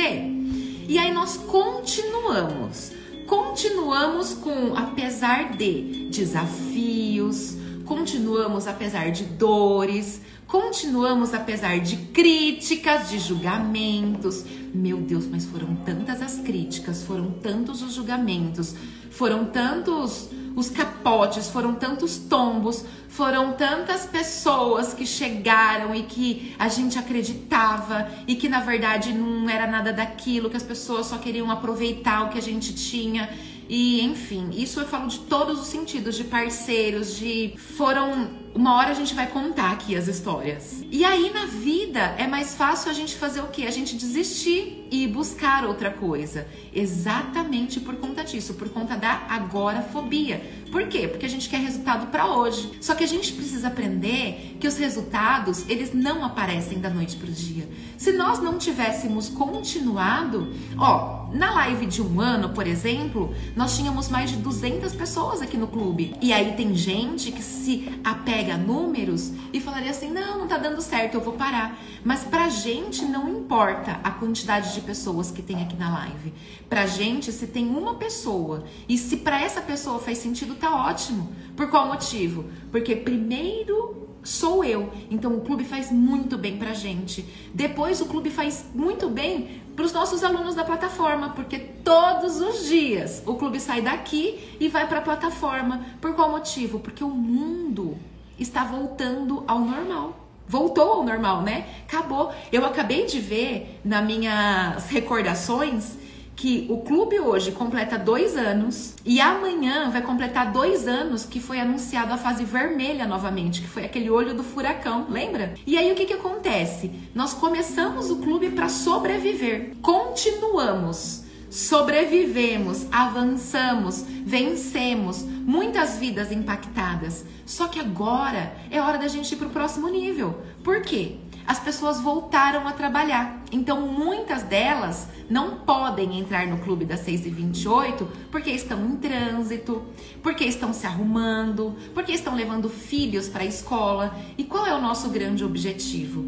E 0.89 0.99
aí 0.99 1.13
nós 1.13 1.37
continuamos 1.37 2.91
continuamos 3.27 4.33
com, 4.33 4.75
apesar 4.75 5.53
de 5.53 6.09
desafios, 6.09 7.55
continuamos 7.85 8.67
apesar 8.67 9.09
de 9.09 9.23
dores, 9.23 10.21
continuamos 10.51 11.33
apesar 11.33 11.79
de 11.79 11.95
críticas, 11.95 13.09
de 13.09 13.17
julgamentos. 13.17 14.43
Meu 14.73 14.97
Deus, 14.97 15.25
mas 15.25 15.45
foram 15.45 15.77
tantas 15.77 16.21
as 16.21 16.39
críticas, 16.39 17.03
foram 17.03 17.31
tantos 17.31 17.81
os 17.81 17.93
julgamentos, 17.93 18.75
foram 19.09 19.45
tantos 19.45 20.27
os 20.53 20.69
capotes, 20.69 21.47
foram 21.49 21.75
tantos 21.75 22.17
tombos, 22.17 22.83
foram 23.07 23.53
tantas 23.53 24.05
pessoas 24.05 24.93
que 24.93 25.05
chegaram 25.05 25.95
e 25.95 26.03
que 26.03 26.53
a 26.59 26.67
gente 26.67 26.99
acreditava 26.99 28.09
e 28.27 28.35
que 28.35 28.49
na 28.49 28.59
verdade 28.59 29.13
não 29.13 29.49
era 29.49 29.65
nada 29.65 29.93
daquilo, 29.93 30.49
que 30.49 30.57
as 30.57 30.63
pessoas 30.63 31.07
só 31.07 31.17
queriam 31.17 31.49
aproveitar 31.49 32.25
o 32.25 32.29
que 32.29 32.37
a 32.37 32.41
gente 32.41 32.73
tinha. 32.75 33.29
E 33.69 34.01
enfim, 34.01 34.49
isso 34.51 34.81
eu 34.81 34.85
falo 34.85 35.07
de 35.07 35.19
todos 35.19 35.61
os 35.61 35.67
sentidos, 35.67 36.17
de 36.17 36.25
parceiros, 36.25 37.15
de 37.15 37.53
foram 37.57 38.40
uma 38.53 38.75
hora 38.75 38.91
a 38.91 38.93
gente 38.93 39.13
vai 39.13 39.27
contar 39.27 39.71
aqui 39.71 39.95
as 39.95 40.07
histórias. 40.07 40.83
E 40.91 41.03
aí 41.05 41.31
na 41.31 41.45
vida 41.45 41.99
é 42.17 42.27
mais 42.27 42.55
fácil 42.55 42.91
a 42.91 42.93
gente 42.93 43.15
fazer 43.15 43.41
o 43.41 43.47
quê? 43.47 43.63
A 43.63 43.71
gente 43.71 43.95
desistir 43.95 44.80
e 44.91 45.07
buscar 45.07 45.65
outra 45.65 45.89
coisa. 45.89 46.47
Exatamente 46.73 47.79
por 47.79 47.95
conta 47.95 48.23
disso, 48.23 48.53
por 48.55 48.69
conta 48.69 48.95
da 48.95 49.25
agorafobia. 49.29 50.61
Por 50.71 50.87
quê? 50.87 51.07
Porque 51.07 51.25
a 51.25 51.29
gente 51.29 51.49
quer 51.49 51.61
resultado 51.61 52.07
para 52.07 52.27
hoje. 52.27 52.71
Só 52.79 52.93
que 52.93 53.03
a 53.03 53.07
gente 53.07 53.33
precisa 53.33 53.69
aprender 53.69 54.57
que 54.59 54.67
os 54.67 54.77
resultados, 54.77 55.67
eles 55.67 55.93
não 55.93 56.23
aparecem 56.23 56.79
da 56.79 56.89
noite 56.89 57.15
pro 57.15 57.31
dia. 57.31 57.67
Se 57.97 58.11
nós 58.11 58.39
não 58.39 58.57
tivéssemos 58.57 59.29
continuado, 59.29 60.53
ó, 60.77 61.29
na 61.33 61.51
live 61.51 61.85
de 61.85 62.01
um 62.01 62.19
ano, 62.19 62.49
por 62.49 62.67
exemplo, 62.67 63.33
nós 63.55 63.77
tínhamos 63.77 64.09
mais 64.09 64.29
de 64.29 64.37
200 64.37 64.93
pessoas 64.93 65.41
aqui 65.41 65.57
no 65.57 65.67
clube. 65.67 66.15
E 66.21 66.33
aí 66.33 66.53
tem 66.53 66.75
gente 66.75 67.31
que 67.31 67.41
se 67.41 67.89
apega 68.03 68.41
pega 68.41 68.57
números 68.57 69.31
e 69.53 69.59
falaria 69.59 69.91
assim: 69.91 70.09
não, 70.09 70.39
não 70.39 70.47
tá 70.47 70.57
dando 70.57 70.81
certo, 70.81 71.15
eu 71.15 71.21
vou 71.21 71.33
parar. 71.33 71.77
Mas 72.03 72.23
pra 72.23 72.49
gente 72.49 73.05
não 73.05 73.29
importa 73.29 73.99
a 74.03 74.11
quantidade 74.11 74.73
de 74.73 74.80
pessoas 74.81 75.31
que 75.31 75.41
tem 75.41 75.61
aqui 75.61 75.75
na 75.75 75.93
live. 75.93 76.33
Pra 76.67 76.85
gente, 76.85 77.31
se 77.31 77.47
tem 77.47 77.67
uma 77.67 77.95
pessoa 77.95 78.65
e 78.89 78.97
se 78.97 79.17
para 79.17 79.41
essa 79.41 79.61
pessoa 79.61 79.99
faz 79.99 80.17
sentido, 80.17 80.55
tá 80.55 80.87
ótimo. 80.87 81.33
Por 81.55 81.69
qual 81.69 81.87
motivo? 81.87 82.45
Porque 82.71 82.95
primeiro 82.95 84.09
sou 84.23 84.63
eu. 84.63 84.91
Então 85.09 85.35
o 85.35 85.41
clube 85.41 85.63
faz 85.63 85.91
muito 85.91 86.37
bem 86.37 86.57
pra 86.57 86.73
gente. 86.73 87.25
Depois 87.53 88.01
o 88.01 88.05
clube 88.05 88.29
faz 88.29 88.65
muito 88.73 89.09
bem 89.09 89.61
para 89.75 89.85
os 89.85 89.93
nossos 89.93 90.23
alunos 90.23 90.55
da 90.55 90.63
plataforma, 90.63 91.29
porque 91.29 91.57
todos 91.57 92.39
os 92.39 92.67
dias 92.67 93.23
o 93.25 93.35
clube 93.35 93.59
sai 93.59 93.81
daqui 93.81 94.57
e 94.59 94.67
vai 94.67 94.87
para 94.87 94.99
a 94.99 95.01
plataforma. 95.01 95.85
Por 95.99 96.13
qual 96.13 96.29
motivo? 96.29 96.79
Porque 96.79 97.03
o 97.03 97.09
mundo 97.09 97.97
está 98.37 98.63
voltando 98.63 99.43
ao 99.47 99.59
normal. 99.59 100.20
Voltou 100.47 100.93
ao 100.93 101.03
normal, 101.03 101.41
né? 101.41 101.65
Acabou. 101.87 102.33
Eu 102.51 102.65
acabei 102.65 103.05
de 103.05 103.19
ver 103.19 103.79
nas 103.83 104.05
minhas 104.05 104.89
recordações 104.89 105.97
que 106.35 106.65
o 106.69 106.79
clube 106.79 107.19
hoje 107.19 107.51
completa 107.51 107.99
dois 107.99 108.35
anos 108.35 108.95
e 109.05 109.21
amanhã 109.21 109.91
vai 109.91 110.01
completar 110.01 110.51
dois 110.51 110.87
anos 110.87 111.23
que 111.23 111.39
foi 111.39 111.59
anunciado 111.59 112.11
a 112.11 112.17
fase 112.17 112.43
vermelha 112.43 113.05
novamente, 113.05 113.61
que 113.61 113.67
foi 113.67 113.85
aquele 113.85 114.09
olho 114.09 114.33
do 114.33 114.43
furacão, 114.43 115.05
lembra? 115.07 115.53
E 115.67 115.77
aí 115.77 115.91
o 115.91 115.95
que, 115.95 116.05
que 116.05 116.13
acontece? 116.13 116.91
Nós 117.13 117.33
começamos 117.33 118.09
o 118.09 118.17
clube 118.17 118.49
para 118.49 118.69
sobreviver, 118.69 119.73
continuamos 119.83 121.20
sobrevivemos, 121.51 122.87
avançamos, 122.89 124.05
vencemos, 124.25 125.21
muitas 125.21 125.97
vidas 125.97 126.31
impactadas. 126.31 127.25
Só 127.45 127.67
que 127.67 127.77
agora 127.77 128.55
é 128.71 128.79
hora 128.79 128.97
da 128.97 129.09
gente 129.09 129.33
ir 129.33 129.35
para 129.35 129.47
o 129.47 129.51
próximo 129.51 129.89
nível. 129.89 130.41
Por 130.63 130.81
quê? 130.81 131.17
As 131.45 131.59
pessoas 131.59 131.99
voltaram 131.99 132.65
a 132.65 132.71
trabalhar. 132.71 133.43
Então, 133.51 133.81
muitas 133.81 134.43
delas 134.43 135.09
não 135.29 135.57
podem 135.57 136.17
entrar 136.17 136.47
no 136.47 136.59
clube 136.59 136.85
das 136.85 137.01
6 137.01 137.25
e 137.25 137.29
28 137.29 138.07
porque 138.31 138.51
estão 138.51 138.85
em 138.85 138.95
trânsito, 138.95 139.83
porque 140.23 140.45
estão 140.45 140.71
se 140.71 140.87
arrumando, 140.87 141.75
porque 141.93 142.13
estão 142.13 142.33
levando 142.33 142.69
filhos 142.69 143.27
para 143.27 143.43
a 143.43 143.45
escola. 143.45 144.15
E 144.37 144.45
qual 144.45 144.65
é 144.65 144.73
o 144.73 144.81
nosso 144.81 145.09
grande 145.09 145.43
objetivo? 145.43 146.23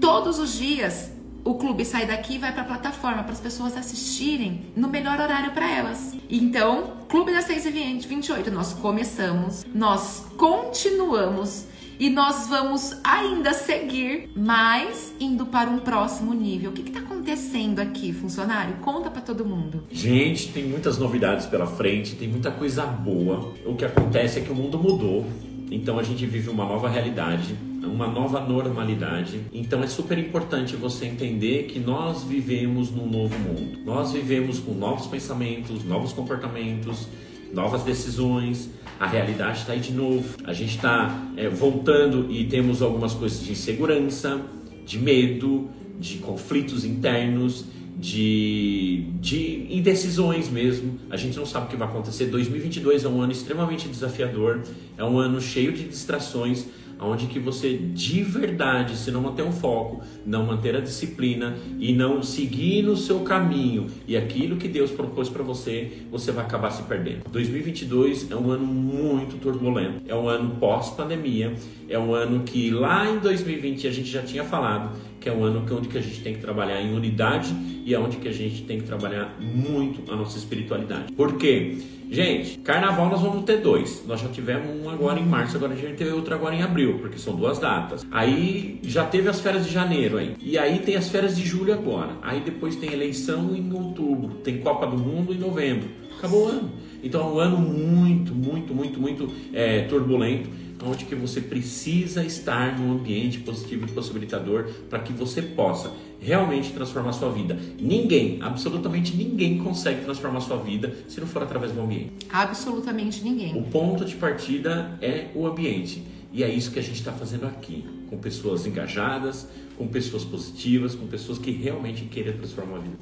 Todos 0.00 0.38
os 0.38 0.54
dias 0.54 1.13
o 1.44 1.54
clube 1.54 1.84
sai 1.84 2.06
daqui 2.06 2.36
e 2.36 2.38
vai 2.38 2.52
para 2.52 2.62
a 2.62 2.66
plataforma 2.66 3.22
para 3.22 3.32
as 3.32 3.40
pessoas 3.40 3.76
assistirem 3.76 4.62
no 4.74 4.88
melhor 4.88 5.20
horário 5.20 5.52
para 5.52 5.70
elas. 5.70 6.16
Então, 6.28 7.04
Clube 7.08 7.32
das 7.32 7.44
6 7.44 7.66
e 7.66 7.70
28, 8.08 8.50
nós 8.50 8.72
começamos, 8.72 9.64
nós 9.72 10.26
continuamos 10.36 11.66
e 11.98 12.10
nós 12.10 12.48
vamos 12.48 12.96
ainda 13.04 13.52
seguir, 13.52 14.30
mas 14.34 15.14
indo 15.20 15.46
para 15.46 15.70
um 15.70 15.78
próximo 15.78 16.34
nível. 16.34 16.70
O 16.70 16.72
que 16.72 16.82
está 16.82 16.98
acontecendo 16.98 17.78
aqui, 17.78 18.12
funcionário? 18.12 18.76
Conta 18.76 19.10
para 19.10 19.22
todo 19.22 19.44
mundo. 19.44 19.84
Gente, 19.92 20.48
tem 20.48 20.64
muitas 20.64 20.98
novidades 20.98 21.46
pela 21.46 21.66
frente, 21.66 22.16
tem 22.16 22.26
muita 22.26 22.50
coisa 22.50 22.84
boa. 22.84 23.52
O 23.64 23.76
que 23.76 23.84
acontece 23.84 24.40
é 24.40 24.42
que 24.42 24.50
o 24.50 24.54
mundo 24.54 24.76
mudou, 24.76 25.24
então 25.70 25.98
a 25.98 26.02
gente 26.02 26.24
vive 26.26 26.50
uma 26.50 26.64
nova 26.64 26.88
realidade 26.88 27.56
uma 27.86 28.06
nova 28.06 28.40
normalidade. 28.40 29.40
Então 29.52 29.82
é 29.82 29.86
super 29.86 30.18
importante 30.18 30.76
você 30.76 31.06
entender 31.06 31.64
que 31.64 31.78
nós 31.78 32.24
vivemos 32.24 32.90
num 32.90 33.06
novo 33.06 33.38
mundo. 33.38 33.78
Nós 33.84 34.12
vivemos 34.12 34.58
com 34.58 34.72
novos 34.72 35.06
pensamentos, 35.06 35.84
novos 35.84 36.12
comportamentos, 36.12 37.08
novas 37.52 37.82
decisões. 37.82 38.70
A 38.98 39.06
realidade 39.06 39.60
está 39.60 39.72
aí 39.72 39.80
de 39.80 39.92
novo. 39.92 40.36
A 40.44 40.52
gente 40.52 40.76
está 40.76 41.28
é, 41.36 41.48
voltando 41.48 42.30
e 42.30 42.44
temos 42.44 42.82
algumas 42.82 43.12
coisas 43.12 43.42
de 43.44 43.52
insegurança, 43.52 44.40
de 44.84 44.98
medo, 44.98 45.68
de 45.98 46.18
conflitos 46.18 46.84
internos, 46.84 47.64
de, 47.96 49.06
de 49.20 49.66
indecisões 49.70 50.48
mesmo. 50.48 50.98
A 51.10 51.16
gente 51.16 51.36
não 51.36 51.46
sabe 51.46 51.66
o 51.66 51.68
que 51.68 51.76
vai 51.76 51.88
acontecer. 51.88 52.26
2022 52.26 53.04
é 53.04 53.08
um 53.08 53.20
ano 53.20 53.32
extremamente 53.32 53.88
desafiador, 53.88 54.62
é 54.96 55.04
um 55.04 55.18
ano 55.18 55.40
cheio 55.40 55.72
de 55.72 55.84
distrações 55.84 56.66
onde 57.00 57.26
que 57.26 57.38
você 57.38 57.76
de 57.76 58.22
verdade, 58.22 58.96
se 58.96 59.10
não 59.10 59.20
manter 59.20 59.42
um 59.42 59.52
foco, 59.52 60.02
não 60.24 60.46
manter 60.46 60.76
a 60.76 60.80
disciplina 60.80 61.56
e 61.78 61.92
não 61.92 62.22
seguir 62.22 62.82
no 62.82 62.96
seu 62.96 63.20
caminho 63.20 63.86
e 64.06 64.16
aquilo 64.16 64.56
que 64.56 64.68
Deus 64.68 64.90
propôs 64.90 65.28
para 65.28 65.42
você, 65.42 66.04
você 66.10 66.32
vai 66.32 66.44
acabar 66.44 66.70
se 66.70 66.82
perdendo. 66.84 67.22
2022 67.30 68.30
é 68.30 68.36
um 68.36 68.50
ano 68.50 68.66
muito 68.66 69.38
turbulento, 69.38 70.02
é 70.06 70.14
um 70.14 70.28
ano 70.28 70.56
pós-pandemia, 70.56 71.54
é 71.88 71.98
um 71.98 72.14
ano 72.14 72.42
que 72.44 72.70
lá 72.70 73.10
em 73.10 73.18
2020 73.18 73.86
a 73.86 73.90
gente 73.90 74.10
já 74.10 74.22
tinha 74.22 74.44
falado 74.44 75.14
que 75.24 75.30
é 75.30 75.32
um 75.32 75.42
ano 75.42 75.64
onde 75.72 75.88
que 75.88 75.96
a 75.96 76.02
gente 76.02 76.20
tem 76.20 76.34
que 76.34 76.40
trabalhar 76.40 76.82
em 76.82 76.94
unidade 76.94 77.50
e 77.86 77.94
é 77.94 77.98
onde 77.98 78.18
que 78.18 78.28
a 78.28 78.32
gente 78.32 78.62
tem 78.64 78.78
que 78.78 78.84
trabalhar 78.84 79.34
muito 79.40 80.12
a 80.12 80.14
nossa 80.14 80.36
espiritualidade. 80.36 81.14
Por 81.14 81.38
quê? 81.38 81.78
Gente, 82.14 82.58
carnaval 82.58 83.10
nós 83.10 83.20
vamos 83.20 83.42
ter 83.42 83.56
dois. 83.56 84.04
Nós 84.06 84.20
já 84.20 84.28
tivemos 84.28 84.68
um 84.70 84.88
agora 84.88 85.18
em 85.18 85.26
março, 85.26 85.56
agora 85.56 85.72
a 85.72 85.76
gente 85.76 85.96
tem 85.96 86.12
outro 86.12 86.32
agora 86.32 86.54
em 86.54 86.62
abril, 86.62 86.98
porque 87.00 87.18
são 87.18 87.34
duas 87.34 87.58
datas. 87.58 88.06
Aí 88.08 88.78
já 88.84 89.04
teve 89.04 89.28
as 89.28 89.40
férias 89.40 89.66
de 89.66 89.72
janeiro 89.72 90.16
aí. 90.16 90.36
E 90.40 90.56
aí 90.56 90.78
tem 90.78 90.94
as 90.94 91.08
férias 91.08 91.36
de 91.36 91.44
julho 91.44 91.72
agora. 91.72 92.12
Aí 92.22 92.40
depois 92.40 92.76
tem 92.76 92.92
eleição 92.92 93.52
em 93.56 93.72
outubro, 93.72 94.36
tem 94.44 94.58
Copa 94.58 94.86
do 94.86 94.96
Mundo 94.96 95.34
em 95.34 95.38
novembro. 95.38 95.88
Acabou 96.16 96.46
o 96.46 96.48
ano. 96.48 96.70
Então 97.02 97.20
é 97.20 97.32
um 97.32 97.38
ano 97.40 97.58
muito, 97.58 98.32
muito, 98.32 98.72
muito, 98.72 99.00
muito 99.00 99.32
é, 99.52 99.80
turbulento 99.82 100.48
onde 100.86 101.04
que 101.06 101.14
você 101.14 101.40
precisa 101.40 102.22
estar 102.24 102.78
num 102.78 102.92
ambiente 102.92 103.38
positivo 103.40 103.86
e 103.86 103.92
possibilitador 103.92 104.66
para 104.90 104.98
que 104.98 105.12
você 105.12 105.40
possa 105.40 105.92
realmente 106.24 106.72
transformar 106.72 107.12
sua 107.12 107.30
vida. 107.30 107.58
Ninguém, 107.78 108.38
absolutamente 108.40 109.14
ninguém 109.14 109.58
consegue 109.58 110.02
transformar 110.02 110.40
sua 110.40 110.56
vida 110.56 110.94
se 111.06 111.20
não 111.20 111.26
for 111.26 111.42
através 111.42 111.72
do 111.72 111.80
ambiente. 111.80 112.12
Absolutamente 112.30 113.22
ninguém. 113.22 113.56
O 113.58 113.62
ponto 113.64 114.04
de 114.04 114.16
partida 114.16 114.98
é 115.02 115.26
o 115.34 115.46
ambiente. 115.46 116.02
E 116.32 116.42
é 116.42 116.48
isso 116.48 116.72
que 116.72 116.78
a 116.78 116.82
gente 116.82 116.96
está 116.96 117.12
fazendo 117.12 117.46
aqui, 117.46 117.84
com 118.10 118.16
pessoas 118.16 118.66
engajadas, 118.66 119.46
com 119.76 119.86
pessoas 119.86 120.24
positivas, 120.24 120.94
com 120.94 121.06
pessoas 121.06 121.38
que 121.38 121.50
realmente 121.50 122.06
querem 122.06 122.32
transformar 122.32 122.78
a 122.78 122.80
vida. 122.80 122.96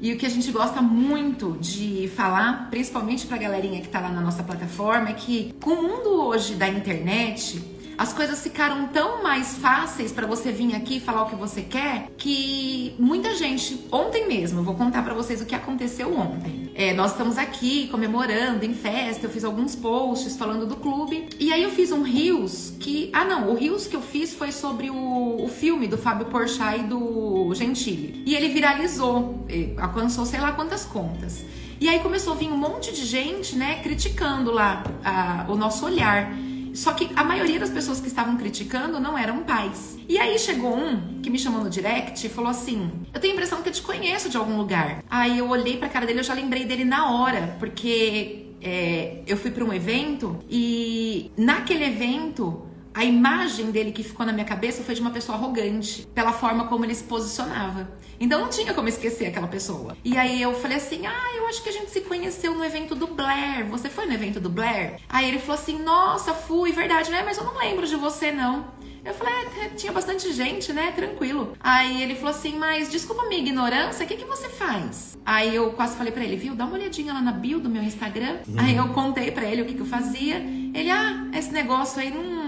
E 0.00 0.12
o 0.12 0.18
que 0.18 0.26
a 0.26 0.28
gente 0.28 0.52
gosta 0.52 0.82
muito 0.82 1.56
de 1.58 2.08
falar, 2.14 2.68
principalmente 2.70 3.26
pra 3.26 3.38
galerinha 3.38 3.80
que 3.80 3.88
tá 3.88 3.98
lá 3.98 4.10
na 4.10 4.20
nossa 4.20 4.42
plataforma, 4.42 5.08
é 5.08 5.14
que 5.14 5.54
com 5.60 5.70
o 5.70 5.82
mundo 5.82 6.10
hoje 6.26 6.54
da 6.54 6.68
internet, 6.68 7.58
as 7.98 8.12
coisas 8.12 8.42
ficaram 8.42 8.88
tão 8.88 9.22
mais 9.22 9.56
fáceis 9.56 10.12
para 10.12 10.26
você 10.26 10.52
vir 10.52 10.74
aqui 10.74 11.00
falar 11.00 11.22
o 11.22 11.26
que 11.26 11.36
você 11.36 11.62
quer 11.62 12.08
que 12.16 12.94
muita 12.98 13.34
gente, 13.34 13.86
ontem 13.90 14.28
mesmo, 14.28 14.60
eu 14.60 14.64
vou 14.64 14.74
contar 14.74 15.02
para 15.02 15.14
vocês 15.14 15.40
o 15.40 15.46
que 15.46 15.54
aconteceu 15.54 16.16
ontem. 16.16 16.70
É, 16.74 16.92
nós 16.92 17.12
estamos 17.12 17.38
aqui 17.38 17.88
comemorando 17.88 18.64
em 18.64 18.74
festa, 18.74 19.26
eu 19.26 19.30
fiz 19.30 19.44
alguns 19.44 19.74
posts 19.74 20.36
falando 20.36 20.66
do 20.66 20.76
clube 20.76 21.28
e 21.38 21.52
aí 21.52 21.62
eu 21.62 21.70
fiz 21.70 21.90
um 21.90 22.02
Rios 22.02 22.74
que, 22.78 23.10
ah 23.12 23.24
não, 23.24 23.50
o 23.50 23.54
Rios 23.54 23.86
que 23.86 23.96
eu 23.96 24.02
fiz 24.02 24.34
foi 24.34 24.52
sobre 24.52 24.90
o, 24.90 25.42
o 25.42 25.48
filme 25.48 25.88
do 25.88 25.96
Fábio 25.96 26.26
Porchat 26.26 26.80
e 26.80 26.82
do 26.82 27.52
Gentili 27.54 28.22
e 28.26 28.34
ele 28.34 28.48
viralizou, 28.48 29.46
alcançou 29.78 30.26
sei 30.26 30.40
lá 30.40 30.52
quantas 30.52 30.84
contas. 30.84 31.44
E 31.78 31.88
aí 31.88 32.00
começou 32.00 32.32
a 32.32 32.36
vir 32.36 32.48
um 32.48 32.56
monte 32.56 32.90
de 32.90 33.04
gente, 33.04 33.54
né, 33.54 33.80
criticando 33.82 34.50
lá 34.50 34.82
a, 35.04 35.44
o 35.48 35.56
nosso 35.56 35.84
olhar. 35.84 36.34
Só 36.76 36.92
que 36.92 37.08
a 37.16 37.24
maioria 37.24 37.58
das 37.58 37.70
pessoas 37.70 38.00
que 38.00 38.06
estavam 38.06 38.36
criticando 38.36 39.00
não 39.00 39.16
eram 39.16 39.42
pais. 39.44 39.98
E 40.06 40.18
aí 40.18 40.38
chegou 40.38 40.76
um 40.76 41.20
que 41.22 41.30
me 41.30 41.38
chamou 41.38 41.64
no 41.64 41.70
direct 41.70 42.26
e 42.26 42.28
falou 42.28 42.50
assim: 42.50 42.90
Eu 43.14 43.20
tenho 43.20 43.32
a 43.32 43.36
impressão 43.36 43.62
que 43.62 43.70
eu 43.70 43.72
te 43.72 43.80
conheço 43.80 44.28
de 44.28 44.36
algum 44.36 44.58
lugar. 44.58 45.02
Aí 45.08 45.38
eu 45.38 45.48
olhei 45.48 45.78
pra 45.78 45.88
cara 45.88 46.04
dele, 46.04 46.20
eu 46.20 46.24
já 46.24 46.34
lembrei 46.34 46.66
dele 46.66 46.84
na 46.84 47.10
hora, 47.10 47.56
porque 47.58 48.46
é, 48.60 49.22
eu 49.26 49.36
fui 49.38 49.50
para 49.50 49.64
um 49.64 49.72
evento 49.72 50.38
e 50.50 51.30
naquele 51.36 51.84
evento 51.84 52.65
a 52.96 53.04
imagem 53.04 53.70
dele 53.70 53.92
que 53.92 54.02
ficou 54.02 54.24
na 54.24 54.32
minha 54.32 54.46
cabeça 54.46 54.82
foi 54.82 54.94
de 54.94 55.02
uma 55.02 55.10
pessoa 55.10 55.36
arrogante, 55.36 56.08
pela 56.14 56.32
forma 56.32 56.66
como 56.66 56.82
ele 56.82 56.94
se 56.94 57.04
posicionava. 57.04 57.90
Então 58.18 58.40
não 58.40 58.48
tinha 58.48 58.72
como 58.72 58.88
esquecer 58.88 59.26
aquela 59.26 59.46
pessoa. 59.46 59.94
E 60.02 60.16
aí 60.16 60.40
eu 60.40 60.54
falei 60.54 60.78
assim: 60.78 61.06
ah, 61.06 61.36
eu 61.36 61.46
acho 61.46 61.62
que 61.62 61.68
a 61.68 61.72
gente 61.72 61.90
se 61.90 62.00
conheceu 62.00 62.54
no 62.54 62.64
evento 62.64 62.94
do 62.94 63.06
Blair. 63.06 63.66
Você 63.66 63.90
foi 63.90 64.06
no 64.06 64.14
evento 64.14 64.40
do 64.40 64.48
Blair? 64.48 64.98
Aí 65.10 65.28
ele 65.28 65.38
falou 65.38 65.60
assim: 65.60 65.78
nossa, 65.78 66.32
fui, 66.32 66.72
verdade, 66.72 67.10
né? 67.10 67.22
Mas 67.22 67.36
eu 67.36 67.44
não 67.44 67.58
lembro 67.58 67.86
de 67.86 67.96
você, 67.96 68.32
não. 68.32 68.74
Eu 69.04 69.14
falei, 69.14 69.32
é, 69.62 69.68
tinha 69.68 69.92
bastante 69.92 70.32
gente, 70.32 70.72
né? 70.72 70.90
Tranquilo. 70.90 71.52
Aí 71.60 72.02
ele 72.02 72.16
falou 72.16 72.30
assim, 72.30 72.56
mas 72.56 72.90
desculpa 72.90 73.22
a 73.22 73.28
minha 73.28 73.40
ignorância, 73.40 74.04
o 74.04 74.08
que, 74.08 74.16
que 74.16 74.24
você 74.24 74.48
faz? 74.48 75.16
Aí 75.24 75.54
eu 75.54 75.70
quase 75.74 75.96
falei 75.96 76.12
para 76.12 76.24
ele, 76.24 76.34
viu, 76.34 76.56
dá 76.56 76.64
uma 76.64 76.74
olhadinha 76.74 77.12
lá 77.12 77.22
na 77.22 77.30
bio 77.30 77.60
do 77.60 77.70
meu 77.70 77.84
Instagram. 77.84 78.38
Uhum. 78.48 78.56
Aí 78.58 78.76
eu 78.76 78.88
contei 78.88 79.30
para 79.30 79.44
ele 79.44 79.62
o 79.62 79.64
que, 79.64 79.74
que 79.74 79.80
eu 79.80 79.86
fazia. 79.86 80.38
Ele, 80.38 80.90
ah, 80.90 81.28
esse 81.34 81.52
negócio 81.52 82.00
aí 82.00 82.10
não. 82.10 82.45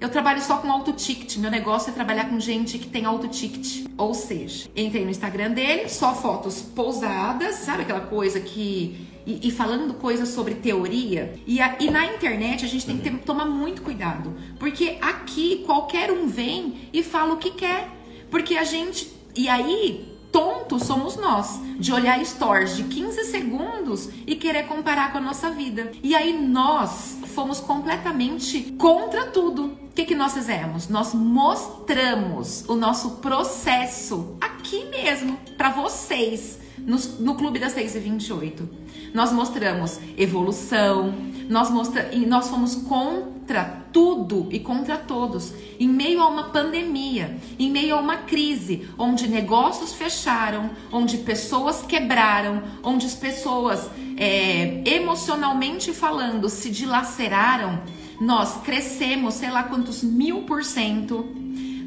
Eu 0.00 0.08
trabalho 0.08 0.40
só 0.40 0.58
com 0.58 0.70
auto 0.70 0.92
ticket. 0.92 1.36
Meu 1.38 1.50
negócio 1.50 1.90
é 1.90 1.92
trabalhar 1.92 2.28
com 2.28 2.38
gente 2.38 2.78
que 2.78 2.86
tem 2.86 3.04
auto 3.04 3.26
ticket. 3.26 3.86
Ou 3.96 4.14
seja, 4.14 4.68
entrei 4.76 5.04
no 5.04 5.10
Instagram 5.10 5.50
dele, 5.50 5.88
só 5.88 6.14
fotos 6.14 6.62
pousadas, 6.62 7.56
sabe 7.56 7.82
aquela 7.82 8.02
coisa 8.02 8.38
que 8.38 9.08
e, 9.28 9.48
e 9.48 9.50
falando 9.50 9.92
coisas 9.94 10.30
sobre 10.30 10.54
teoria. 10.54 11.34
E, 11.46 11.60
a, 11.60 11.76
e 11.78 11.90
na 11.90 12.06
internet 12.06 12.64
a 12.64 12.68
gente 12.68 12.86
tem 12.86 12.96
que 12.96 13.10
ter, 13.10 13.18
tomar 13.18 13.44
muito 13.44 13.82
cuidado. 13.82 14.34
Porque 14.58 14.96
aqui 15.02 15.64
qualquer 15.66 16.10
um 16.10 16.26
vem 16.26 16.88
e 16.92 17.02
fala 17.02 17.34
o 17.34 17.36
que 17.36 17.50
quer. 17.50 17.90
Porque 18.30 18.56
a 18.56 18.64
gente. 18.64 19.12
E 19.36 19.48
aí, 19.48 20.07
tontos 20.30 20.84
somos 20.84 21.16
nós 21.16 21.60
de 21.78 21.92
olhar 21.92 22.24
stories 22.24 22.76
de 22.76 22.84
15 22.84 23.24
segundos 23.24 24.08
e 24.26 24.36
querer 24.36 24.66
comparar 24.66 25.12
com 25.12 25.18
a 25.18 25.20
nossa 25.20 25.50
vida. 25.50 25.90
E 26.02 26.14
aí 26.14 26.32
nós 26.32 27.18
fomos 27.34 27.60
completamente 27.60 28.72
contra 28.78 29.26
tudo. 29.26 29.66
O 29.66 29.94
que, 29.94 30.04
que 30.04 30.14
nós 30.14 30.34
fizemos? 30.34 30.88
Nós 30.88 31.14
mostramos 31.14 32.64
o 32.68 32.74
nosso 32.74 33.16
processo 33.16 34.36
aqui 34.40 34.84
mesmo 34.86 35.38
para 35.56 35.70
vocês 35.70 36.58
no, 36.86 36.96
no 37.20 37.34
Clube 37.34 37.58
das 37.58 37.72
6 37.72 37.96
e 37.96 37.98
28. 37.98 38.68
Nós 39.14 39.32
mostramos 39.32 39.98
evolução, 40.16 41.14
nós, 41.48 41.70
mostra, 41.70 42.10
nós 42.26 42.48
fomos 42.48 42.74
contra 42.74 43.64
tudo 43.92 44.48
e 44.50 44.60
contra 44.60 44.98
todos, 44.98 45.54
em 45.80 45.88
meio 45.88 46.20
a 46.20 46.28
uma 46.28 46.44
pandemia, 46.50 47.38
em 47.58 47.70
meio 47.70 47.96
a 47.96 48.00
uma 48.00 48.18
crise, 48.18 48.86
onde 48.98 49.26
negócios 49.26 49.94
fecharam, 49.94 50.70
onde 50.92 51.18
pessoas 51.18 51.82
quebraram, 51.82 52.62
onde 52.82 53.06
as 53.06 53.14
pessoas, 53.14 53.90
é, 54.16 54.82
emocionalmente 54.84 55.92
falando, 55.92 56.48
se 56.48 56.70
dilaceraram. 56.70 57.80
Nós 58.20 58.58
crescemos, 58.62 59.34
sei 59.34 59.50
lá 59.50 59.62
quantos 59.62 60.02
mil 60.02 60.42
por 60.42 60.62
cento, 60.62 61.26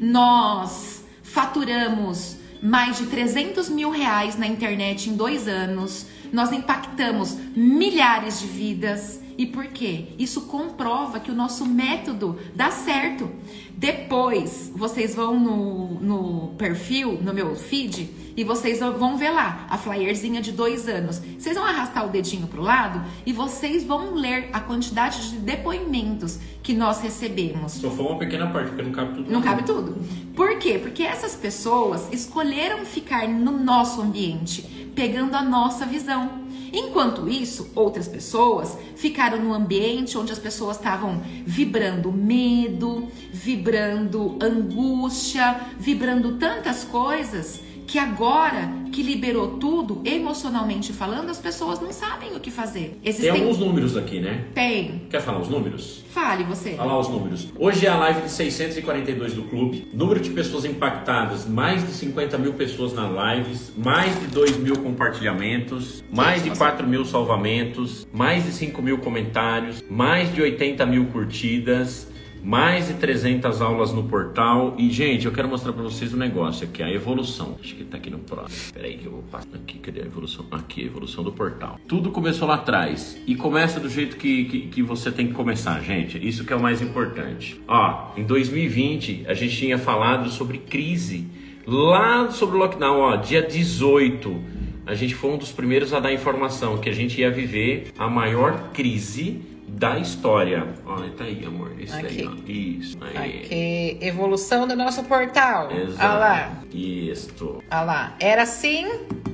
nós 0.00 1.04
faturamos 1.22 2.41
mais 2.62 2.98
de 2.98 3.06
300 3.06 3.68
mil 3.68 3.90
reais 3.90 4.38
na 4.38 4.46
internet 4.46 5.10
em 5.10 5.16
dois 5.16 5.48
anos. 5.48 6.06
Nós 6.32 6.52
impactamos 6.52 7.36
milhares 7.56 8.40
de 8.40 8.46
vidas. 8.46 9.20
E 9.36 9.46
por 9.46 9.66
quê? 9.66 10.08
Isso 10.18 10.42
comprova 10.42 11.18
que 11.18 11.30
o 11.30 11.34
nosso 11.34 11.66
método 11.66 12.38
dá 12.54 12.70
certo. 12.70 13.30
Depois, 13.76 14.72
vocês 14.74 15.14
vão 15.14 15.38
no, 15.38 16.00
no 16.00 16.48
perfil, 16.56 17.18
no 17.22 17.34
meu 17.34 17.54
feed, 17.56 18.10
e 18.36 18.44
vocês 18.44 18.80
vão 18.80 19.16
ver 19.16 19.30
lá 19.30 19.66
a 19.68 19.76
flyerzinha 19.76 20.40
de 20.40 20.52
dois 20.52 20.88
anos. 20.88 21.20
Vocês 21.38 21.54
vão 21.56 21.64
arrastar 21.64 22.06
o 22.06 22.10
dedinho 22.10 22.46
pro 22.46 22.62
lado 22.62 23.02
e 23.26 23.32
vocês 23.32 23.84
vão 23.84 24.14
ler 24.14 24.48
a 24.52 24.60
quantidade 24.60 25.30
de 25.30 25.36
depoimentos 25.36 26.38
que 26.62 26.72
nós 26.72 27.00
recebemos. 27.00 27.72
Só 27.72 27.90
foi 27.90 28.06
uma 28.06 28.18
pequena 28.18 28.46
parte, 28.50 28.68
porque 28.68 28.82
não 28.82 28.92
cabe 28.92 29.14
tudo. 29.14 29.30
Não 29.30 29.42
cabe 29.42 29.62
tudo. 29.64 29.96
Por 30.34 30.58
quê? 30.58 30.78
Porque 30.78 31.02
essas 31.02 31.34
pessoas 31.34 32.08
escolheram 32.12 32.84
ficar 32.84 33.28
no 33.28 33.52
nosso 33.52 34.00
ambiente, 34.00 34.62
pegando 34.94 35.34
a 35.34 35.42
nossa 35.42 35.84
visão. 35.84 36.41
Enquanto 36.72 37.28
isso, 37.28 37.70
outras 37.74 38.08
pessoas 38.08 38.78
ficaram 38.96 39.38
no 39.38 39.52
ambiente 39.52 40.16
onde 40.16 40.32
as 40.32 40.38
pessoas 40.38 40.78
estavam 40.78 41.22
vibrando 41.44 42.10
medo, 42.10 43.08
vibrando 43.30 44.38
angústia, 44.40 45.60
vibrando 45.78 46.38
tantas 46.38 46.82
coisas 46.84 47.60
que 47.92 47.98
agora 47.98 48.72
que 48.90 49.02
liberou 49.02 49.58
tudo, 49.58 50.00
emocionalmente 50.02 50.94
falando, 50.94 51.28
as 51.28 51.38
pessoas 51.38 51.78
não 51.78 51.92
sabem 51.92 52.34
o 52.34 52.40
que 52.40 52.50
fazer. 52.50 52.98
Existem... 53.04 53.30
Tem 53.30 53.42
alguns 53.42 53.58
números 53.58 53.98
aqui, 53.98 54.18
né? 54.18 54.46
Tem. 54.54 55.02
Quer 55.10 55.20
falar 55.20 55.40
os 55.40 55.50
números? 55.50 56.02
Fale 56.08 56.42
você. 56.42 56.70
Falar 56.72 56.98
os 56.98 57.10
números. 57.10 57.48
Hoje 57.58 57.84
é 57.84 57.90
a 57.90 57.98
live 57.98 58.22
de 58.22 58.30
642 58.30 59.34
do 59.34 59.42
clube. 59.42 59.88
Número 59.92 60.20
de 60.20 60.30
pessoas 60.30 60.64
impactadas, 60.64 61.46
mais 61.46 61.86
de 61.86 61.92
50 61.92 62.38
mil 62.38 62.54
pessoas 62.54 62.94
nas 62.94 63.10
lives, 63.10 63.70
mais 63.76 64.18
de 64.18 64.26
2 64.28 64.56
mil 64.56 64.76
compartilhamentos, 64.78 66.02
mais 66.10 66.42
de 66.42 66.50
4 66.56 66.86
mil 66.86 67.04
salvamentos, 67.04 68.06
mais 68.10 68.46
de 68.46 68.52
5 68.52 68.80
mil 68.80 68.98
comentários, 69.00 69.84
mais 69.90 70.34
de 70.34 70.40
80 70.40 70.86
mil 70.86 71.04
curtidas, 71.08 72.08
mais 72.42 72.88
de 72.88 72.94
300 72.94 73.62
aulas 73.62 73.92
no 73.92 74.04
portal. 74.04 74.74
E, 74.76 74.90
gente, 74.90 75.26
eu 75.26 75.32
quero 75.32 75.48
mostrar 75.48 75.72
para 75.72 75.82
vocês 75.82 76.12
um 76.12 76.16
negócio 76.16 76.66
aqui, 76.66 76.82
a 76.82 76.90
evolução. 76.90 77.56
Acho 77.62 77.74
que 77.74 77.84
tá 77.84 77.96
aqui 77.96 78.10
no 78.10 78.18
próximo. 78.18 78.48
Espera 78.66 78.86
aí 78.86 78.96
que 78.96 79.06
eu 79.06 79.12
vou 79.12 79.22
passar 79.22 79.54
aqui. 79.54 79.78
Cadê 79.78 80.00
a 80.00 80.04
evolução? 80.04 80.44
Aqui, 80.50 80.82
a 80.82 80.86
evolução 80.86 81.22
do 81.22 81.32
portal. 81.32 81.78
Tudo 81.86 82.10
começou 82.10 82.48
lá 82.48 82.56
atrás. 82.56 83.16
E 83.26 83.36
começa 83.36 83.78
do 83.78 83.88
jeito 83.88 84.16
que, 84.16 84.44
que, 84.46 84.60
que 84.68 84.82
você 84.82 85.10
tem 85.10 85.28
que 85.28 85.32
começar, 85.32 85.80
gente. 85.80 86.18
Isso 86.26 86.44
que 86.44 86.52
é 86.52 86.56
o 86.56 86.60
mais 86.60 86.82
importante. 86.82 87.60
Ó, 87.68 88.12
em 88.16 88.24
2020, 88.24 89.24
a 89.28 89.34
gente 89.34 89.56
tinha 89.56 89.78
falado 89.78 90.28
sobre 90.30 90.58
crise. 90.58 91.26
Lá 91.64 92.28
sobre 92.32 92.56
o 92.56 92.58
lockdown, 92.58 92.98
ó, 92.98 93.16
dia 93.16 93.40
18, 93.40 94.42
a 94.84 94.94
gente 94.94 95.14
foi 95.14 95.30
um 95.30 95.38
dos 95.38 95.52
primeiros 95.52 95.94
a 95.94 96.00
dar 96.00 96.12
informação 96.12 96.78
que 96.78 96.88
a 96.88 96.92
gente 96.92 97.20
ia 97.20 97.30
viver 97.30 97.92
a 97.96 98.10
maior 98.10 98.70
crise 98.72 99.51
da 99.72 99.98
história. 99.98 100.66
Olha, 100.86 101.10
tá 101.10 101.24
aí, 101.24 101.44
amor. 101.44 101.72
Isso 101.80 101.94
aqui. 101.96 102.20
aí, 102.20 102.26
ó. 102.26 102.50
Isso. 102.50 102.98
Aí. 103.00 103.40
Aqui, 103.40 103.98
evolução 104.00 104.66
do 104.66 104.76
nosso 104.76 105.02
portal. 105.04 105.70
Exato. 105.72 105.98
Olha 105.98 106.18
lá. 106.18 106.62
Isso. 106.72 107.62
Olha 107.70 107.80
lá. 107.82 108.16
Era 108.20 108.42
assim, 108.42 108.86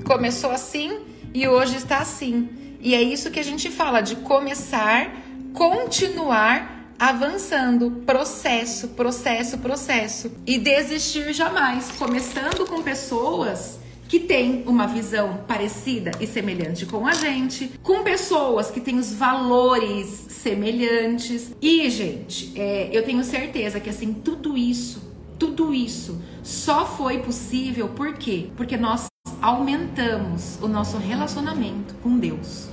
começou 0.04 0.50
assim 0.50 1.00
e 1.34 1.46
hoje 1.46 1.76
está 1.76 1.98
assim. 1.98 2.48
E 2.80 2.94
é 2.94 3.02
isso 3.02 3.30
que 3.30 3.40
a 3.40 3.44
gente 3.44 3.70
fala 3.70 4.00
de 4.00 4.16
começar, 4.16 5.12
continuar 5.52 6.94
avançando, 6.98 7.90
processo, 8.06 8.88
processo, 8.88 9.58
processo 9.58 10.32
e 10.46 10.58
desistir 10.58 11.32
jamais, 11.32 11.92
começando 11.92 12.66
com 12.66 12.82
pessoas 12.82 13.78
que 14.08 14.18
tem 14.18 14.64
uma 14.66 14.86
visão 14.86 15.40
parecida 15.46 16.10
e 16.18 16.26
semelhante 16.26 16.86
com 16.86 17.06
a 17.06 17.12
gente, 17.12 17.70
com 17.82 18.02
pessoas 18.02 18.70
que 18.70 18.80
têm 18.80 18.98
os 18.98 19.12
valores 19.12 20.08
semelhantes. 20.30 21.54
E, 21.60 21.88
gente, 21.90 22.58
é, 22.58 22.88
eu 22.90 23.04
tenho 23.04 23.22
certeza 23.22 23.78
que 23.78 23.90
assim, 23.90 24.14
tudo 24.14 24.56
isso, 24.56 25.02
tudo 25.38 25.74
isso 25.74 26.20
só 26.42 26.86
foi 26.86 27.18
possível 27.18 27.88
por 27.88 28.14
quê? 28.14 28.48
Porque 28.56 28.78
nós 28.78 29.06
aumentamos 29.42 30.58
o 30.62 30.66
nosso 30.66 30.96
relacionamento 30.96 31.94
com 32.02 32.18
Deus. 32.18 32.68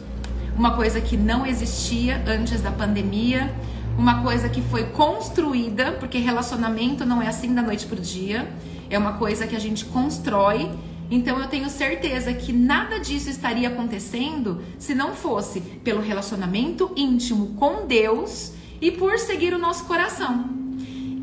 Uma 0.57 0.73
coisa 0.73 1.01
que 1.01 1.17
não 1.17 1.45
existia 1.45 2.23
antes 2.25 2.61
da 2.61 2.71
pandemia, 2.71 3.53
uma 3.97 4.23
coisa 4.23 4.47
que 4.47 4.61
foi 4.61 4.85
construída, 4.85 5.91
porque 5.93 6.17
relacionamento 6.17 7.05
não 7.05 7.21
é 7.21 7.27
assim 7.27 7.53
da 7.53 7.61
noite 7.61 7.85
pro 7.85 7.99
dia, 7.99 8.49
é 8.89 8.97
uma 8.97 9.13
coisa 9.13 9.45
que 9.45 9.55
a 9.55 9.59
gente 9.59 9.83
constrói 9.83 10.71
então 11.09 11.39
eu 11.39 11.47
tenho 11.47 11.69
certeza 11.69 12.33
que 12.33 12.51
nada 12.51 12.99
disso 12.99 13.29
estaria 13.29 13.67
acontecendo 13.67 14.61
se 14.77 14.95
não 14.95 15.13
fosse 15.13 15.61
pelo 15.61 16.01
relacionamento 16.01 16.91
íntimo 16.95 17.55
com 17.55 17.85
Deus 17.85 18.53
e 18.81 18.91
por 18.91 19.17
seguir 19.19 19.53
o 19.53 19.59
nosso 19.59 19.85
coração. 19.85 20.49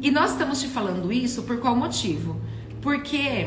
E 0.01 0.11
nós 0.11 0.33
estamos 0.33 0.61
te 0.61 0.69
falando 0.69 1.13
isso 1.13 1.43
por 1.43 1.59
qual 1.59 1.77
motivo? 1.77 2.41
Porque 2.81 3.47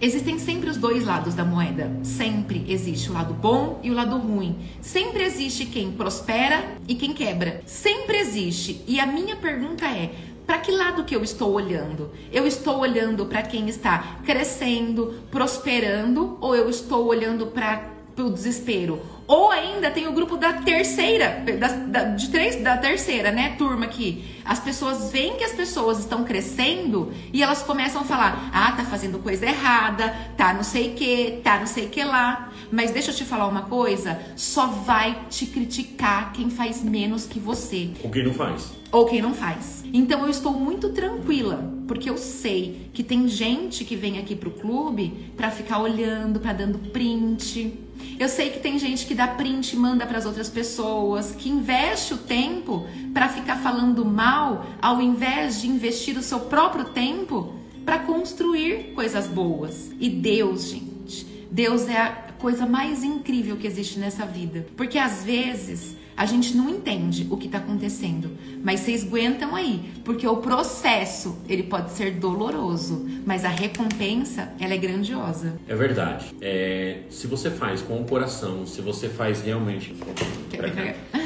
existem 0.00 0.38
sempre 0.38 0.68
os 0.68 0.76
dois 0.76 1.04
lados 1.04 1.34
da 1.34 1.44
moeda. 1.44 2.00
Sempre 2.02 2.64
existe 2.68 3.10
o 3.10 3.12
lado 3.12 3.32
bom 3.32 3.80
e 3.82 3.90
o 3.90 3.94
lado 3.94 4.16
ruim. 4.18 4.56
Sempre 4.80 5.22
existe 5.22 5.66
quem 5.66 5.92
prospera 5.92 6.76
e 6.88 6.94
quem 6.94 7.12
quebra. 7.12 7.62
Sempre 7.64 8.18
existe. 8.18 8.82
E 8.86 8.98
a 8.98 9.06
minha 9.06 9.36
pergunta 9.36 9.86
é: 9.86 10.12
para 10.46 10.58
que 10.58 10.70
lado 10.70 11.04
que 11.04 11.16
eu 11.16 11.24
estou 11.24 11.52
olhando? 11.52 12.10
Eu 12.32 12.46
estou 12.46 12.78
olhando 12.78 13.26
para 13.26 13.42
quem 13.42 13.68
está 13.68 14.18
crescendo, 14.24 15.22
prosperando, 15.30 16.38
ou 16.40 16.54
eu 16.54 16.70
estou 16.70 17.06
olhando 17.06 17.48
para 17.48 17.96
pro 18.14 18.30
desespero. 18.30 19.00
Ou 19.26 19.50
ainda 19.50 19.90
tem 19.90 20.06
o 20.06 20.12
grupo 20.12 20.36
da 20.36 20.54
terceira, 20.54 21.44
da, 21.58 21.68
da, 21.68 22.04
de 22.14 22.30
três, 22.30 22.56
da 22.62 22.76
terceira, 22.78 23.30
né, 23.30 23.56
turma 23.58 23.84
aqui. 23.84 24.35
As 24.46 24.60
pessoas 24.60 25.10
veem 25.10 25.36
que 25.36 25.44
as 25.44 25.52
pessoas 25.52 25.98
estão 25.98 26.24
crescendo 26.24 27.12
e 27.32 27.42
elas 27.42 27.62
começam 27.62 28.02
a 28.02 28.04
falar: 28.04 28.50
ah, 28.52 28.72
tá 28.72 28.84
fazendo 28.84 29.18
coisa 29.18 29.46
errada, 29.46 30.14
tá 30.36 30.54
não 30.54 30.62
sei 30.62 30.92
o 30.92 30.94
que, 30.94 31.40
tá 31.42 31.58
não 31.58 31.66
sei 31.66 31.86
o 31.86 31.88
que 31.88 32.04
lá. 32.04 32.52
Mas 32.70 32.90
deixa 32.90 33.10
eu 33.10 33.14
te 33.14 33.24
falar 33.24 33.46
uma 33.46 33.62
coisa: 33.62 34.20
só 34.36 34.66
vai 34.66 35.26
te 35.28 35.46
criticar 35.46 36.32
quem 36.32 36.50
faz 36.50 36.82
menos 36.82 37.26
que 37.26 37.38
você. 37.38 37.90
Ou 38.02 38.10
quem 38.10 38.24
não 38.24 38.34
faz. 38.34 38.72
Ou 38.92 39.06
quem 39.06 39.20
não 39.20 39.34
faz. 39.34 39.84
Então 39.92 40.22
eu 40.22 40.30
estou 40.30 40.52
muito 40.52 40.90
tranquila, 40.90 41.72
porque 41.88 42.08
eu 42.08 42.16
sei 42.16 42.88
que 42.92 43.02
tem 43.02 43.28
gente 43.28 43.84
que 43.84 43.96
vem 43.96 44.18
aqui 44.18 44.34
pro 44.34 44.50
clube 44.50 45.32
para 45.36 45.50
ficar 45.50 45.78
olhando, 45.78 46.40
para 46.40 46.52
dando 46.52 46.78
print. 46.90 47.86
Eu 48.18 48.28
sei 48.28 48.50
que 48.50 48.60
tem 48.60 48.78
gente 48.78 49.06
que 49.06 49.14
dá 49.14 49.26
print 49.26 49.74
e 49.74 49.76
manda 49.76 50.06
para 50.06 50.18
as 50.18 50.26
outras 50.26 50.48
pessoas, 50.48 51.32
que 51.32 51.48
investe 51.48 52.14
o 52.14 52.18
tempo 52.18 52.86
para 53.12 53.28
ficar 53.28 53.56
falando 53.56 54.04
mal, 54.04 54.35
ao 54.80 55.00
invés 55.00 55.60
de 55.60 55.68
investir 55.68 56.16
o 56.16 56.22
seu 56.22 56.40
próprio 56.40 56.86
tempo 56.86 57.54
para 57.84 58.00
construir 58.00 58.92
coisas 58.94 59.26
boas. 59.26 59.92
E 60.00 60.10
Deus, 60.10 60.70
gente, 60.70 61.24
Deus 61.50 61.88
é 61.88 61.96
a 61.96 62.10
coisa 62.38 62.66
mais 62.66 63.02
incrível 63.02 63.56
que 63.56 63.66
existe 63.66 63.98
nessa 63.98 64.26
vida, 64.26 64.66
porque 64.76 64.98
às 64.98 65.24
vezes 65.24 65.96
a 66.16 66.24
gente 66.24 66.56
não 66.56 66.70
entende 66.70 67.26
o 67.30 67.36
que 67.36 67.46
está 67.46 67.58
acontecendo, 67.58 68.30
mas 68.64 68.80
vocês 68.80 69.04
aguentam 69.04 69.54
aí, 69.54 69.92
porque 70.02 70.26
o 70.26 70.38
processo 70.38 71.36
ele 71.46 71.64
pode 71.64 71.90
ser 71.90 72.12
doloroso, 72.12 73.06
mas 73.26 73.44
a 73.44 73.50
recompensa 73.50 74.52
ela 74.58 74.72
é 74.72 74.78
grandiosa. 74.78 75.60
É 75.68 75.74
verdade. 75.74 76.34
É, 76.40 77.00
se 77.10 77.26
você 77.26 77.50
faz 77.50 77.82
com 77.82 78.00
o 78.00 78.04
coração, 78.06 78.66
se 78.66 78.80
você 78.80 79.08
faz 79.10 79.42
realmente, 79.42 79.94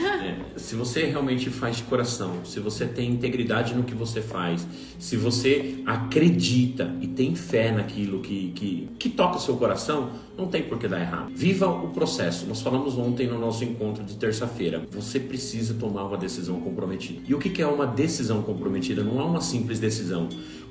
se 0.56 0.74
você 0.74 1.04
realmente 1.04 1.50
faz 1.50 1.76
de 1.76 1.83
coração, 1.85 2.44
se 2.44 2.61
você 2.61 2.87
tem 2.87 3.11
integridade 3.11 3.74
no 3.74 3.83
que 3.83 3.94
você 3.94 4.20
faz, 4.20 4.66
se 4.98 5.16
você 5.16 5.83
acredita 5.87 6.94
e 7.00 7.06
tem 7.06 7.35
fé 7.35 7.72
naquilo 7.72 8.20
que, 8.20 8.52
que, 8.52 8.88
que 8.98 9.09
toca 9.09 9.37
o 9.37 9.40
seu 9.40 9.56
coração, 9.56 10.11
não 10.37 10.48
tem 10.48 10.62
por 10.62 10.78
que 10.78 10.88
dar 10.88 11.00
errado. 11.00 11.30
Viva 11.35 11.68
o 11.68 11.88
processo. 11.88 12.46
Nós 12.46 12.61
falamos 12.62 12.96
ontem 12.96 13.26
no 13.26 13.38
nosso 13.38 13.64
encontro 13.64 14.02
de 14.02 14.16
terça-feira. 14.16 14.83
Você 14.90 15.20
precisa 15.20 15.74
tomar 15.74 16.04
uma 16.04 16.16
decisão 16.16 16.61
comprometida. 16.61 17.20
E 17.26 17.35
o 17.35 17.38
que 17.38 17.61
é 17.61 17.66
uma 17.66 17.87
decisão 17.87 18.42
comprometida? 18.42 19.02
Não 19.02 19.20
é 19.20 19.24
uma 19.24 19.40
simples 19.40 19.78
decisão. 19.78 20.28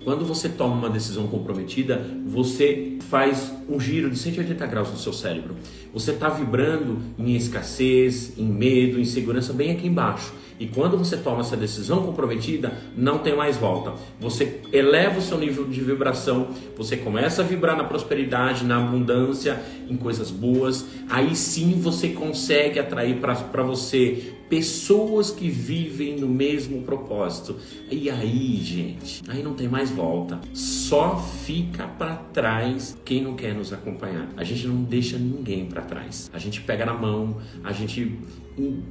Quando 0.10 0.26
você 0.26 0.50
toma 0.50 0.74
uma 0.74 0.90
decisão 0.90 1.28
comprometida, 1.28 2.04
você 2.26 2.98
faz 3.12 3.54
um 3.70 3.80
giro 3.80 4.10
de 4.10 4.18
180 4.18 4.66
graus 4.66 4.90
no 4.90 4.98
seu 4.98 5.14
cérebro. 5.14 5.56
Você 5.94 6.10
está 6.10 6.28
vibrando 6.30 6.98
em 7.16 7.36
escassez, 7.36 8.34
em 8.36 8.48
medo, 8.48 9.00
em 9.00 9.06
segurança 9.06 9.54
bem 9.54 9.70
aqui 9.70 9.86
embaixo. 9.86 10.34
E 10.60 10.66
quando 10.66 10.98
você 10.98 11.16
toma 11.16 11.42
essa 11.42 11.56
decisão 11.56 12.02
comprometida, 12.02 12.74
não 12.98 13.20
tem 13.20 13.36
mais 13.36 13.56
volta. 13.56 13.94
Você 14.20 14.62
eleva 14.74 15.20
o 15.20 15.22
seu 15.22 15.38
nível 15.38 15.66
de 15.66 15.80
vibração, 15.80 16.48
você 16.76 16.98
começa 16.98 17.44
a 17.44 17.46
vibrar 17.46 17.78
na 17.78 17.84
prosperidade, 17.84 18.66
na 18.66 18.78
abundância, 18.78 19.62
em 19.88 19.96
coisas 19.96 20.32
boas. 20.32 20.88
Aí 21.08 21.36
sim 21.36 21.80
você 21.80 22.10
consegue 22.10 22.80
atrair 22.80 23.18
para 23.20 23.62
você 23.62 24.39
pessoas 24.50 25.30
que 25.32 25.50
vivem 25.50 26.20
no 26.20 26.28
mesmo 26.28 26.82
propósito. 26.82 27.56
E 27.90 28.10
aí, 28.10 28.60
gente, 28.62 29.22
aí 29.28 29.44
não 29.44 29.54
tem 29.54 29.68
mais 29.68 29.92
volta. 29.92 30.40
Só 30.54 31.18
fica 31.18 31.88
para 31.88 32.16
trás 32.16 32.98
quem 33.06 33.22
não 33.22 33.36
quer 33.36 33.54
nos 33.54 33.72
acompanhar. 33.72 34.28
A 34.36 34.44
gente 34.44 34.68
não 34.68 34.84
deixa 34.84 35.18
ninguém 35.18 35.66
para 35.66 35.84
trás. 35.84 36.30
A 36.34 36.40
gente 36.40 36.62
pega 36.62 36.86
na 36.86 36.94
mão, 36.94 37.38
a 37.64 37.72
gente 37.72 38.18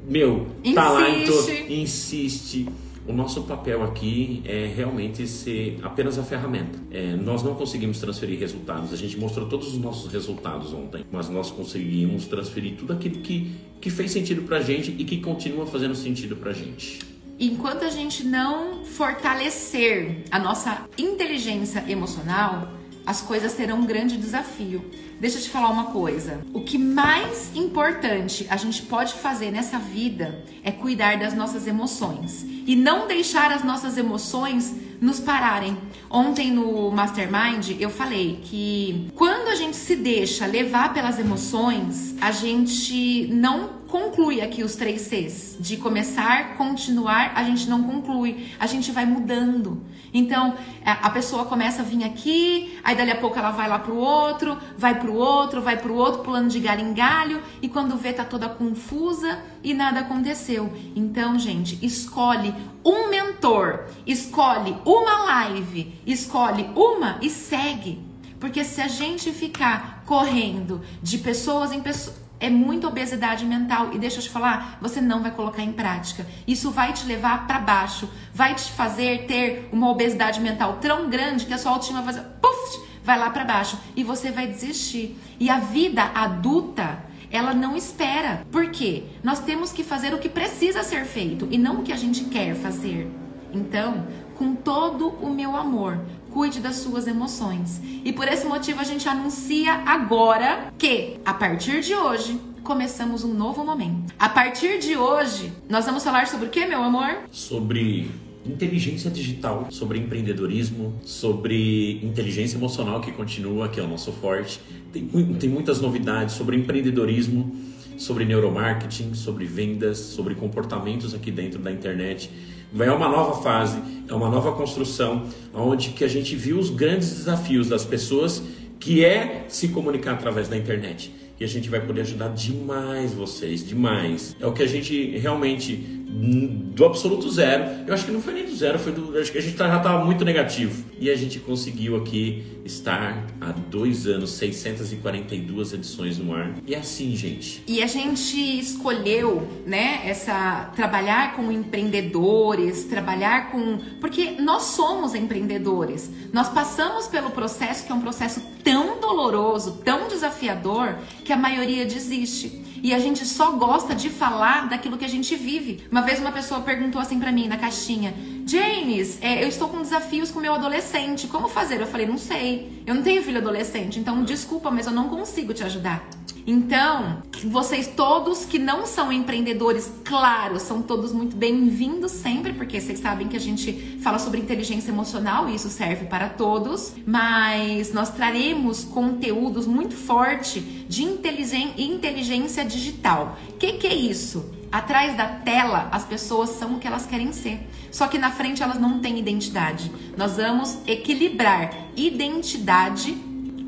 meu, 0.08 0.46
insiste. 0.64 0.74
tá 0.74 0.88
lá 0.90 1.08
e 1.08 1.82
insiste. 1.82 2.68
O 3.08 3.12
nosso 3.14 3.44
papel 3.44 3.82
aqui 3.82 4.42
é 4.44 4.66
realmente 4.66 5.26
ser 5.26 5.78
apenas 5.82 6.18
a 6.18 6.22
ferramenta. 6.22 6.78
É, 6.90 7.16
nós 7.16 7.42
não 7.42 7.54
conseguimos 7.54 7.98
transferir 7.98 8.38
resultados. 8.38 8.92
A 8.92 8.96
gente 8.96 9.16
mostrou 9.18 9.48
todos 9.48 9.68
os 9.68 9.78
nossos 9.78 10.12
resultados 10.12 10.74
ontem, 10.74 11.06
mas 11.10 11.26
nós 11.30 11.50
conseguimos 11.50 12.26
transferir 12.26 12.76
tudo 12.76 12.92
aquilo 12.92 13.20
que, 13.20 13.50
que 13.80 13.88
fez 13.88 14.10
sentido 14.10 14.42
pra 14.42 14.60
gente 14.60 14.94
e 14.98 15.04
que 15.04 15.22
continua 15.22 15.66
fazendo 15.66 15.94
sentido 15.94 16.36
pra 16.36 16.52
gente. 16.52 16.98
Enquanto 17.40 17.84
a 17.84 17.88
gente 17.88 18.24
não 18.24 18.84
fortalecer 18.84 20.24
a 20.30 20.38
nossa 20.38 20.86
inteligência 20.98 21.82
emocional, 21.88 22.68
as 23.08 23.22
coisas 23.22 23.54
terão 23.54 23.78
um 23.78 23.86
grande 23.86 24.18
desafio. 24.18 24.84
Deixa 25.18 25.38
eu 25.38 25.42
te 25.42 25.48
falar 25.48 25.70
uma 25.70 25.86
coisa. 25.86 26.42
O 26.52 26.60
que 26.60 26.76
mais 26.76 27.50
importante 27.56 28.46
a 28.50 28.56
gente 28.58 28.82
pode 28.82 29.14
fazer 29.14 29.50
nessa 29.50 29.78
vida 29.78 30.44
é 30.62 30.70
cuidar 30.70 31.16
das 31.18 31.32
nossas 31.32 31.66
emoções 31.66 32.44
e 32.66 32.76
não 32.76 33.08
deixar 33.08 33.50
as 33.50 33.64
nossas 33.64 33.96
emoções 33.96 34.74
nos 35.00 35.20
pararem. 35.20 35.74
Ontem 36.10 36.52
no 36.52 36.90
Mastermind 36.90 37.80
eu 37.80 37.88
falei 37.88 38.40
que 38.42 39.10
quando 39.14 39.48
a 39.48 39.54
gente 39.54 39.78
se 39.78 39.96
deixa 39.96 40.44
levar 40.44 40.92
pelas 40.92 41.18
emoções, 41.18 42.14
a 42.20 42.30
gente 42.30 43.26
não 43.32 43.77
conclui 43.88 44.40
aqui 44.40 44.62
os 44.62 44.76
três 44.76 45.02
Cs. 45.02 45.56
De 45.58 45.76
começar, 45.78 46.56
continuar, 46.56 47.32
a 47.34 47.42
gente 47.42 47.68
não 47.68 47.82
conclui. 47.82 48.52
A 48.60 48.66
gente 48.66 48.92
vai 48.92 49.06
mudando. 49.06 49.82
Então, 50.12 50.54
a 50.84 51.10
pessoa 51.10 51.44
começa 51.44 51.82
a 51.82 51.84
vir 51.84 52.04
aqui, 52.04 52.78
aí 52.82 52.96
dali 52.96 53.10
a 53.10 53.16
pouco 53.16 53.38
ela 53.38 53.50
vai 53.50 53.68
lá 53.68 53.78
pro 53.78 53.96
outro, 53.96 54.56
vai 54.76 54.98
pro 54.98 55.14
outro, 55.14 55.60
vai 55.60 55.76
pro 55.76 55.94
outro, 55.94 56.22
pulando 56.22 56.48
de 56.48 56.60
galho 56.60 56.80
em 56.80 56.94
galho, 56.94 57.42
e 57.60 57.68
quando 57.68 57.96
vê 57.96 58.12
tá 58.12 58.24
toda 58.24 58.48
confusa 58.48 59.38
e 59.62 59.74
nada 59.74 60.00
aconteceu. 60.00 60.72
Então, 60.96 61.38
gente, 61.38 61.78
escolhe 61.84 62.54
um 62.84 63.10
mentor, 63.10 63.86
escolhe 64.06 64.76
uma 64.84 65.24
live, 65.24 66.00
escolhe 66.06 66.70
uma 66.74 67.18
e 67.20 67.28
segue. 67.28 68.00
Porque 68.40 68.64
se 68.64 68.80
a 68.80 68.88
gente 68.88 69.32
ficar 69.32 70.04
correndo 70.06 70.80
de 71.02 71.18
pessoas 71.18 71.72
em 71.72 71.80
pessoas 71.80 72.27
é 72.40 72.48
muita 72.48 72.86
obesidade 72.86 73.44
mental 73.44 73.90
e 73.92 73.98
deixa 73.98 74.18
eu 74.18 74.22
te 74.22 74.30
falar, 74.30 74.78
você 74.80 75.00
não 75.00 75.22
vai 75.22 75.30
colocar 75.30 75.62
em 75.62 75.72
prática. 75.72 76.26
Isso 76.46 76.70
vai 76.70 76.92
te 76.92 77.06
levar 77.06 77.46
para 77.46 77.58
baixo, 77.58 78.08
vai 78.32 78.54
te 78.54 78.70
fazer 78.72 79.26
ter 79.26 79.68
uma 79.72 79.90
obesidade 79.90 80.40
mental 80.40 80.78
tão 80.80 81.08
grande 81.08 81.46
que 81.46 81.54
a 81.54 81.58
sua 81.58 81.72
autoestima 81.72 82.02
vai 82.02 82.14
puff, 82.14 82.80
vai 83.02 83.18
lá 83.18 83.30
para 83.30 83.44
baixo 83.44 83.78
e 83.96 84.04
você 84.04 84.30
vai 84.30 84.46
desistir. 84.46 85.18
E 85.40 85.50
a 85.50 85.58
vida 85.58 86.02
adulta, 86.14 87.02
ela 87.30 87.52
não 87.52 87.76
espera. 87.76 88.46
Por 88.50 88.70
quê? 88.70 89.04
Nós 89.22 89.40
temos 89.40 89.72
que 89.72 89.82
fazer 89.82 90.14
o 90.14 90.18
que 90.18 90.28
precisa 90.28 90.82
ser 90.82 91.04
feito 91.04 91.48
e 91.50 91.58
não 91.58 91.80
o 91.80 91.82
que 91.82 91.92
a 91.92 91.96
gente 91.96 92.24
quer 92.24 92.54
fazer. 92.54 93.10
Então, 93.52 94.06
com 94.36 94.54
todo 94.54 95.08
o 95.08 95.30
meu 95.30 95.56
amor, 95.56 95.98
cuide 96.38 96.60
das 96.60 96.76
suas 96.76 97.08
emoções. 97.08 97.80
E 98.04 98.12
por 98.12 98.28
esse 98.28 98.46
motivo 98.46 98.80
a 98.80 98.84
gente 98.84 99.08
anuncia 99.08 99.72
agora 99.84 100.72
que 100.78 101.16
a 101.24 101.34
partir 101.34 101.80
de 101.80 101.96
hoje 101.96 102.38
começamos 102.62 103.24
um 103.24 103.34
novo 103.34 103.64
momento. 103.64 104.14
A 104.16 104.28
partir 104.28 104.78
de 104.78 104.96
hoje, 104.96 105.52
nós 105.68 105.84
vamos 105.84 106.04
falar 106.04 106.28
sobre 106.28 106.46
o 106.46 106.48
que, 106.48 106.64
meu 106.64 106.80
amor? 106.80 107.24
Sobre 107.32 108.08
inteligência 108.46 109.10
digital, 109.10 109.66
sobre 109.70 109.98
empreendedorismo, 109.98 110.94
sobre 111.02 111.98
inteligência 112.04 112.56
emocional 112.56 113.00
que 113.00 113.10
continua, 113.10 113.68
que 113.68 113.80
é 113.80 113.82
o 113.82 113.88
nosso 113.88 114.12
forte. 114.12 114.60
Tem, 114.92 115.08
tem 115.40 115.50
muitas 115.50 115.80
novidades 115.80 116.36
sobre 116.36 116.56
empreendedorismo, 116.56 117.52
sobre 117.98 118.24
neuromarketing, 118.24 119.12
sobre 119.14 119.44
vendas, 119.44 119.98
sobre 119.98 120.34
comportamentos 120.34 121.14
aqui 121.14 121.30
dentro 121.30 121.58
da 121.58 121.70
internet. 121.70 122.30
É 122.78 122.92
uma 122.92 123.08
nova 123.08 123.42
fase, 123.42 123.78
é 124.08 124.14
uma 124.14 124.30
nova 124.30 124.52
construção, 124.52 125.26
onde 125.52 125.90
que 125.90 126.04
a 126.04 126.08
gente 126.08 126.36
viu 126.36 126.58
os 126.58 126.70
grandes 126.70 127.10
desafios 127.10 127.68
das 127.68 127.84
pessoas, 127.84 128.42
que 128.78 129.04
é 129.04 129.46
se 129.48 129.68
comunicar 129.68 130.12
através 130.12 130.48
da 130.48 130.56
internet. 130.56 131.12
E 131.40 131.44
a 131.44 131.46
gente 131.46 131.68
vai 131.68 131.80
poder 131.80 132.00
ajudar 132.00 132.28
demais 132.28 133.14
vocês, 133.14 133.66
demais. 133.66 134.36
É 134.40 134.46
o 134.46 134.52
que 134.52 134.62
a 134.62 134.66
gente 134.66 135.16
realmente 135.18 135.97
do 136.08 136.86
absoluto 136.86 137.30
zero. 137.30 137.84
Eu 137.86 137.92
acho 137.92 138.06
que 138.06 138.10
não 138.10 138.22
foi 138.22 138.32
nem 138.32 138.44
do 138.44 138.56
zero, 138.56 138.78
foi 138.78 138.92
do. 138.92 139.18
Acho 139.18 139.30
que 139.30 139.38
a 139.38 139.42
gente 139.42 139.58
já 139.58 139.76
estava 139.76 140.04
muito 140.04 140.24
negativo. 140.24 140.84
E 140.98 141.10
a 141.10 141.16
gente 141.16 141.38
conseguiu 141.38 141.96
aqui 141.96 142.44
estar 142.64 143.26
há 143.40 143.52
dois 143.52 144.06
anos, 144.06 144.30
642 144.30 145.74
edições 145.74 146.18
no 146.18 146.34
ar. 146.34 146.54
E 146.66 146.74
é 146.74 146.78
assim, 146.78 147.14
gente. 147.14 147.62
E 147.66 147.82
a 147.82 147.86
gente 147.86 148.36
escolheu, 148.58 149.46
né, 149.66 150.00
essa. 150.04 150.72
trabalhar 150.74 151.36
com 151.36 151.52
empreendedores, 151.52 152.84
trabalhar 152.84 153.50
com. 153.50 153.78
Porque 154.00 154.32
nós 154.40 154.62
somos 154.62 155.14
empreendedores. 155.14 156.10
Nós 156.32 156.48
passamos 156.48 157.06
pelo 157.06 157.30
processo 157.30 157.84
que 157.84 157.92
é 157.92 157.94
um 157.94 158.00
processo 158.00 158.40
tão 158.64 158.98
doloroso, 159.00 159.78
tão 159.84 160.08
desafiador, 160.08 160.96
que 161.24 161.32
a 161.32 161.36
maioria 161.36 161.84
desiste. 161.84 162.67
E 162.82 162.94
a 162.94 162.98
gente 162.98 163.24
só 163.26 163.52
gosta 163.52 163.94
de 163.94 164.08
falar 164.10 164.68
daquilo 164.68 164.96
que 164.96 165.04
a 165.04 165.08
gente 165.08 165.34
vive. 165.36 165.86
Uma 165.90 166.02
vez 166.02 166.18
uma 166.18 166.32
pessoa 166.32 166.60
perguntou 166.60 167.00
assim 167.00 167.18
para 167.18 167.32
mim 167.32 167.48
na 167.48 167.56
caixinha: 167.56 168.14
James, 168.46 169.18
é, 169.20 169.42
eu 169.42 169.48
estou 169.48 169.68
com 169.68 169.80
desafios 169.82 170.30
com 170.30 170.40
meu 170.40 170.54
adolescente. 170.54 171.26
Como 171.26 171.48
fazer? 171.48 171.80
Eu 171.80 171.86
falei: 171.86 172.06
não 172.06 172.18
sei. 172.18 172.82
Eu 172.86 172.94
não 172.94 173.02
tenho 173.02 173.22
filho 173.22 173.38
adolescente, 173.38 173.98
então 173.98 174.22
desculpa, 174.24 174.70
mas 174.70 174.86
eu 174.86 174.92
não 174.92 175.08
consigo 175.08 175.52
te 175.52 175.62
ajudar. 175.64 176.17
Então, 176.46 177.22
vocês 177.44 177.86
todos 177.86 178.44
que 178.44 178.58
não 178.58 178.86
são 178.86 179.12
empreendedores, 179.12 179.92
claro, 180.04 180.58
são 180.58 180.82
todos 180.82 181.12
muito 181.12 181.36
bem-vindos 181.36 182.12
sempre, 182.12 182.52
porque 182.52 182.80
vocês 182.80 182.98
sabem 182.98 183.28
que 183.28 183.36
a 183.36 183.40
gente 183.40 183.98
fala 184.02 184.18
sobre 184.18 184.40
inteligência 184.40 184.90
emocional 184.90 185.48
e 185.48 185.54
isso 185.54 185.68
serve 185.68 186.06
para 186.06 186.28
todos, 186.28 186.94
mas 187.06 187.92
nós 187.92 188.10
traremos 188.10 188.84
conteúdos 188.84 189.66
muito 189.66 189.94
forte 189.94 190.60
de 190.60 191.04
inteligência 191.04 192.64
digital. 192.64 193.36
O 193.50 193.52
que, 193.54 193.74
que 193.74 193.86
é 193.86 193.94
isso? 193.94 194.58
Atrás 194.70 195.16
da 195.16 195.26
tela, 195.26 195.88
as 195.90 196.04
pessoas 196.04 196.50
são 196.50 196.74
o 196.74 196.78
que 196.78 196.86
elas 196.86 197.06
querem 197.06 197.32
ser. 197.32 197.66
Só 197.90 198.06
que 198.06 198.18
na 198.18 198.30
frente 198.30 198.62
elas 198.62 198.78
não 198.78 199.00
têm 199.00 199.18
identidade. 199.18 199.90
Nós 200.16 200.36
vamos 200.36 200.78
equilibrar 200.86 201.72
identidade 201.96 203.16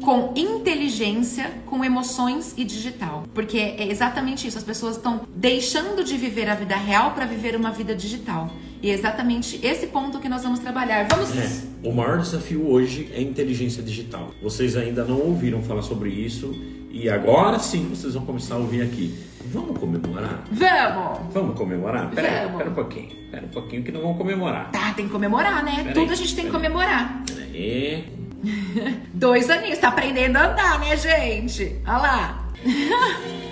com 0.02 0.32
inteligência, 0.34 1.50
com 1.66 1.84
emoções 1.84 2.54
e 2.56 2.64
digital. 2.64 3.24
Porque 3.34 3.58
é 3.58 3.88
exatamente 3.88 4.46
isso, 4.46 4.58
as 4.58 4.64
pessoas 4.64 4.96
estão 4.96 5.22
deixando 5.34 6.02
de 6.02 6.16
viver 6.16 6.48
a 6.48 6.54
vida 6.54 6.76
real 6.76 7.12
para 7.12 7.26
viver 7.26 7.54
uma 7.54 7.70
vida 7.70 7.94
digital. 7.94 8.50
E 8.82 8.90
é 8.90 8.94
exatamente 8.94 9.60
esse 9.62 9.88
ponto 9.88 10.18
que 10.18 10.28
nós 10.28 10.42
vamos 10.42 10.58
trabalhar. 10.58 11.06
Vamos. 11.10 11.36
É, 11.36 11.86
o 11.86 11.92
maior 11.92 12.18
desafio 12.18 12.66
hoje 12.66 13.10
é 13.14 13.20
inteligência 13.20 13.82
digital. 13.82 14.30
Vocês 14.42 14.74
ainda 14.74 15.04
não 15.04 15.20
ouviram 15.20 15.62
falar 15.62 15.82
sobre 15.82 16.08
isso 16.08 16.54
e 16.90 17.08
agora 17.08 17.58
sim 17.58 17.88
vocês 17.90 18.14
vão 18.14 18.24
começar 18.24 18.54
a 18.54 18.58
ouvir 18.58 18.82
aqui. 18.82 19.14
Vamos 19.52 19.78
comemorar? 19.78 20.44
Vamos! 20.50 21.32
Vamos 21.32 21.58
comemorar? 21.58 22.10
Pera, 22.10 22.44
vamos. 22.44 22.58
pera 22.58 22.70
um 22.70 22.74
pouquinho. 22.74 23.08
Pera 23.30 23.46
um 23.46 23.48
pouquinho 23.48 23.82
que 23.82 23.92
não 23.92 24.00
vamos 24.00 24.16
comemorar. 24.16 24.70
Tá, 24.70 24.92
tem 24.94 25.06
que 25.06 25.12
comemorar, 25.12 25.62
né? 25.64 25.76
Pera 25.76 25.92
Tudo 25.92 26.06
aí, 26.06 26.12
a 26.12 26.14
gente 26.14 26.34
tem 26.34 26.44
que 26.46 26.50
comemorar. 26.50 27.22
Pera 27.26 27.42
aí. 27.42 28.19
Dois 29.12 29.50
aninhos, 29.50 29.78
tá 29.78 29.88
aprendendo 29.88 30.36
a 30.36 30.50
andar, 30.50 30.80
né, 30.80 30.96
gente? 30.96 31.80
Olha 31.86 31.98
lá. 31.98 32.44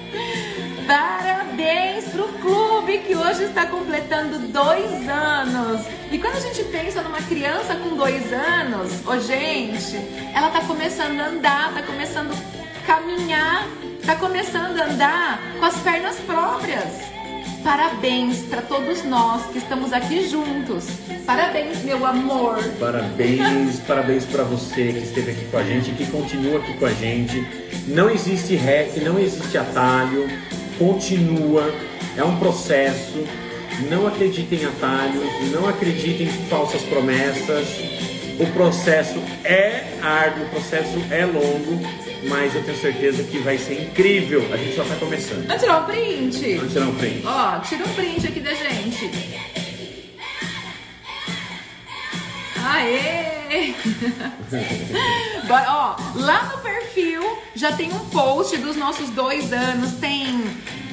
Parabéns 0.87 2.07
pro 2.09 2.27
clube 2.41 2.99
que 2.99 3.15
hoje 3.15 3.45
está 3.45 3.67
completando 3.67 4.39
dois 4.49 5.07
anos. 5.09 5.87
E 6.11 6.19
quando 6.19 6.37
a 6.37 6.41
gente 6.41 6.65
pensa 6.65 7.03
numa 7.03 7.21
criança 7.21 7.75
com 7.75 7.95
dois 7.95 8.33
anos, 8.33 9.07
ô 9.07 9.11
oh, 9.11 9.21
gente, 9.21 9.97
ela 10.35 10.49
tá 10.51 10.63
começando 10.63 11.21
a 11.21 11.27
andar, 11.27 11.75
tá 11.75 11.83
começando 11.83 12.33
a 12.33 12.87
caminhar, 12.87 13.69
tá 14.07 14.17
começando 14.17 14.81
a 14.81 14.87
andar 14.87 15.41
com 15.59 15.67
as 15.67 15.77
pernas 15.81 16.17
próprias. 16.21 17.18
Parabéns 17.69 18.39
para 18.49 18.63
todos 18.63 19.05
nós 19.05 19.45
que 19.53 19.59
estamos 19.59 19.93
aqui 19.93 20.27
juntos. 20.27 20.87
Parabéns, 21.27 21.85
meu 21.85 22.07
amor. 22.07 22.57
Parabéns, 22.81 23.79
parabéns 23.81 24.25
para 24.25 24.43
você 24.43 24.91
que 24.91 25.01
esteve 25.01 25.33
aqui 25.33 25.45
com 25.51 25.59
a 25.59 25.63
gente, 25.63 25.91
que 25.91 26.07
continua 26.07 26.61
aqui 26.61 26.73
com 26.79 26.87
a 26.87 26.95
gente. 26.95 27.47
Não 27.87 28.09
existe 28.09 28.57
rec, 28.57 28.97
não 29.03 29.19
existe 29.19 29.59
atalho. 29.59 30.27
Continua. 30.79 31.71
É 32.17 32.25
um 32.25 32.39
processo. 32.39 33.23
Não 33.91 34.07
acredite 34.07 34.55
em 34.55 34.65
atalhos, 34.65 35.29
não 35.53 35.69
acredite 35.69 36.23
em 36.23 36.49
falsas 36.49 36.81
promessas. 36.85 37.69
O 38.41 38.47
processo 38.55 39.19
é 39.45 39.85
árduo, 40.01 40.47
o 40.47 40.49
processo 40.49 40.97
é 41.11 41.27
longo, 41.27 41.87
mas 42.25 42.55
eu 42.55 42.63
tenho 42.63 42.77
certeza 42.79 43.23
que 43.23 43.39
vai 43.39 43.59
ser 43.59 43.83
incrível. 43.83 44.45
A 44.53 44.57
gente 44.57 44.75
só 44.75 44.85
tá 44.85 44.97
começando. 44.97 45.47
Vamos 45.47 45.63
tirar 45.63 45.83
um 45.83 45.85
print? 45.85 46.55
Vamos 46.57 46.73
tirar 46.73 46.87
um 46.87 46.95
print. 46.95 47.23
Ó, 47.27 47.59
tira 47.61 47.85
um 47.85 47.95
print 47.95 48.27
aqui 48.27 48.41
da 48.41 48.55
gente. 48.55 49.11
Aê! 52.65 53.75
Ó, 55.51 55.97
lá 56.17 56.51
no 56.53 56.59
perfil 56.59 57.23
já 57.55 57.73
tem 57.73 57.93
um 57.93 57.99
post 58.11 58.57
dos 58.59 58.77
nossos 58.77 59.09
dois 59.11 59.53
anos, 59.53 59.93
tem 59.93 60.43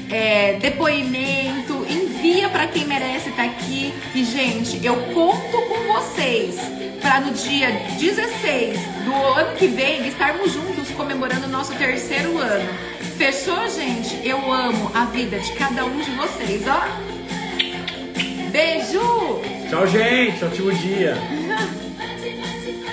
é, 0.09 0.53
depoimento, 0.53 1.85
envia 1.89 2.49
para 2.49 2.67
quem 2.67 2.85
merece 2.85 3.29
estar 3.29 3.43
tá 3.43 3.49
aqui. 3.49 3.93
E, 4.13 4.23
gente, 4.23 4.83
eu 4.85 4.95
conto 5.13 5.61
com 5.67 5.93
vocês 5.93 6.55
para 7.01 7.21
no 7.21 7.33
dia 7.33 7.69
16 7.99 8.79
do 9.03 9.13
ano 9.13 9.55
que 9.57 9.67
vem 9.67 10.07
estarmos 10.07 10.51
juntos 10.51 10.74
comemorando 10.95 11.45
o 11.45 11.49
nosso 11.49 11.73
terceiro 11.75 12.37
ano. 12.37 12.69
Fechou, 13.17 13.69
gente? 13.69 14.27
Eu 14.27 14.51
amo 14.51 14.91
a 14.93 15.05
vida 15.05 15.39
de 15.39 15.53
cada 15.53 15.85
um 15.85 15.99
de 15.99 16.11
vocês, 16.11 16.63
ó. 16.67 16.81
Beijo! 18.51 19.41
Tchau, 19.69 19.87
gente. 19.87 20.43
Ótimo 20.43 20.73
dia. 20.73 21.15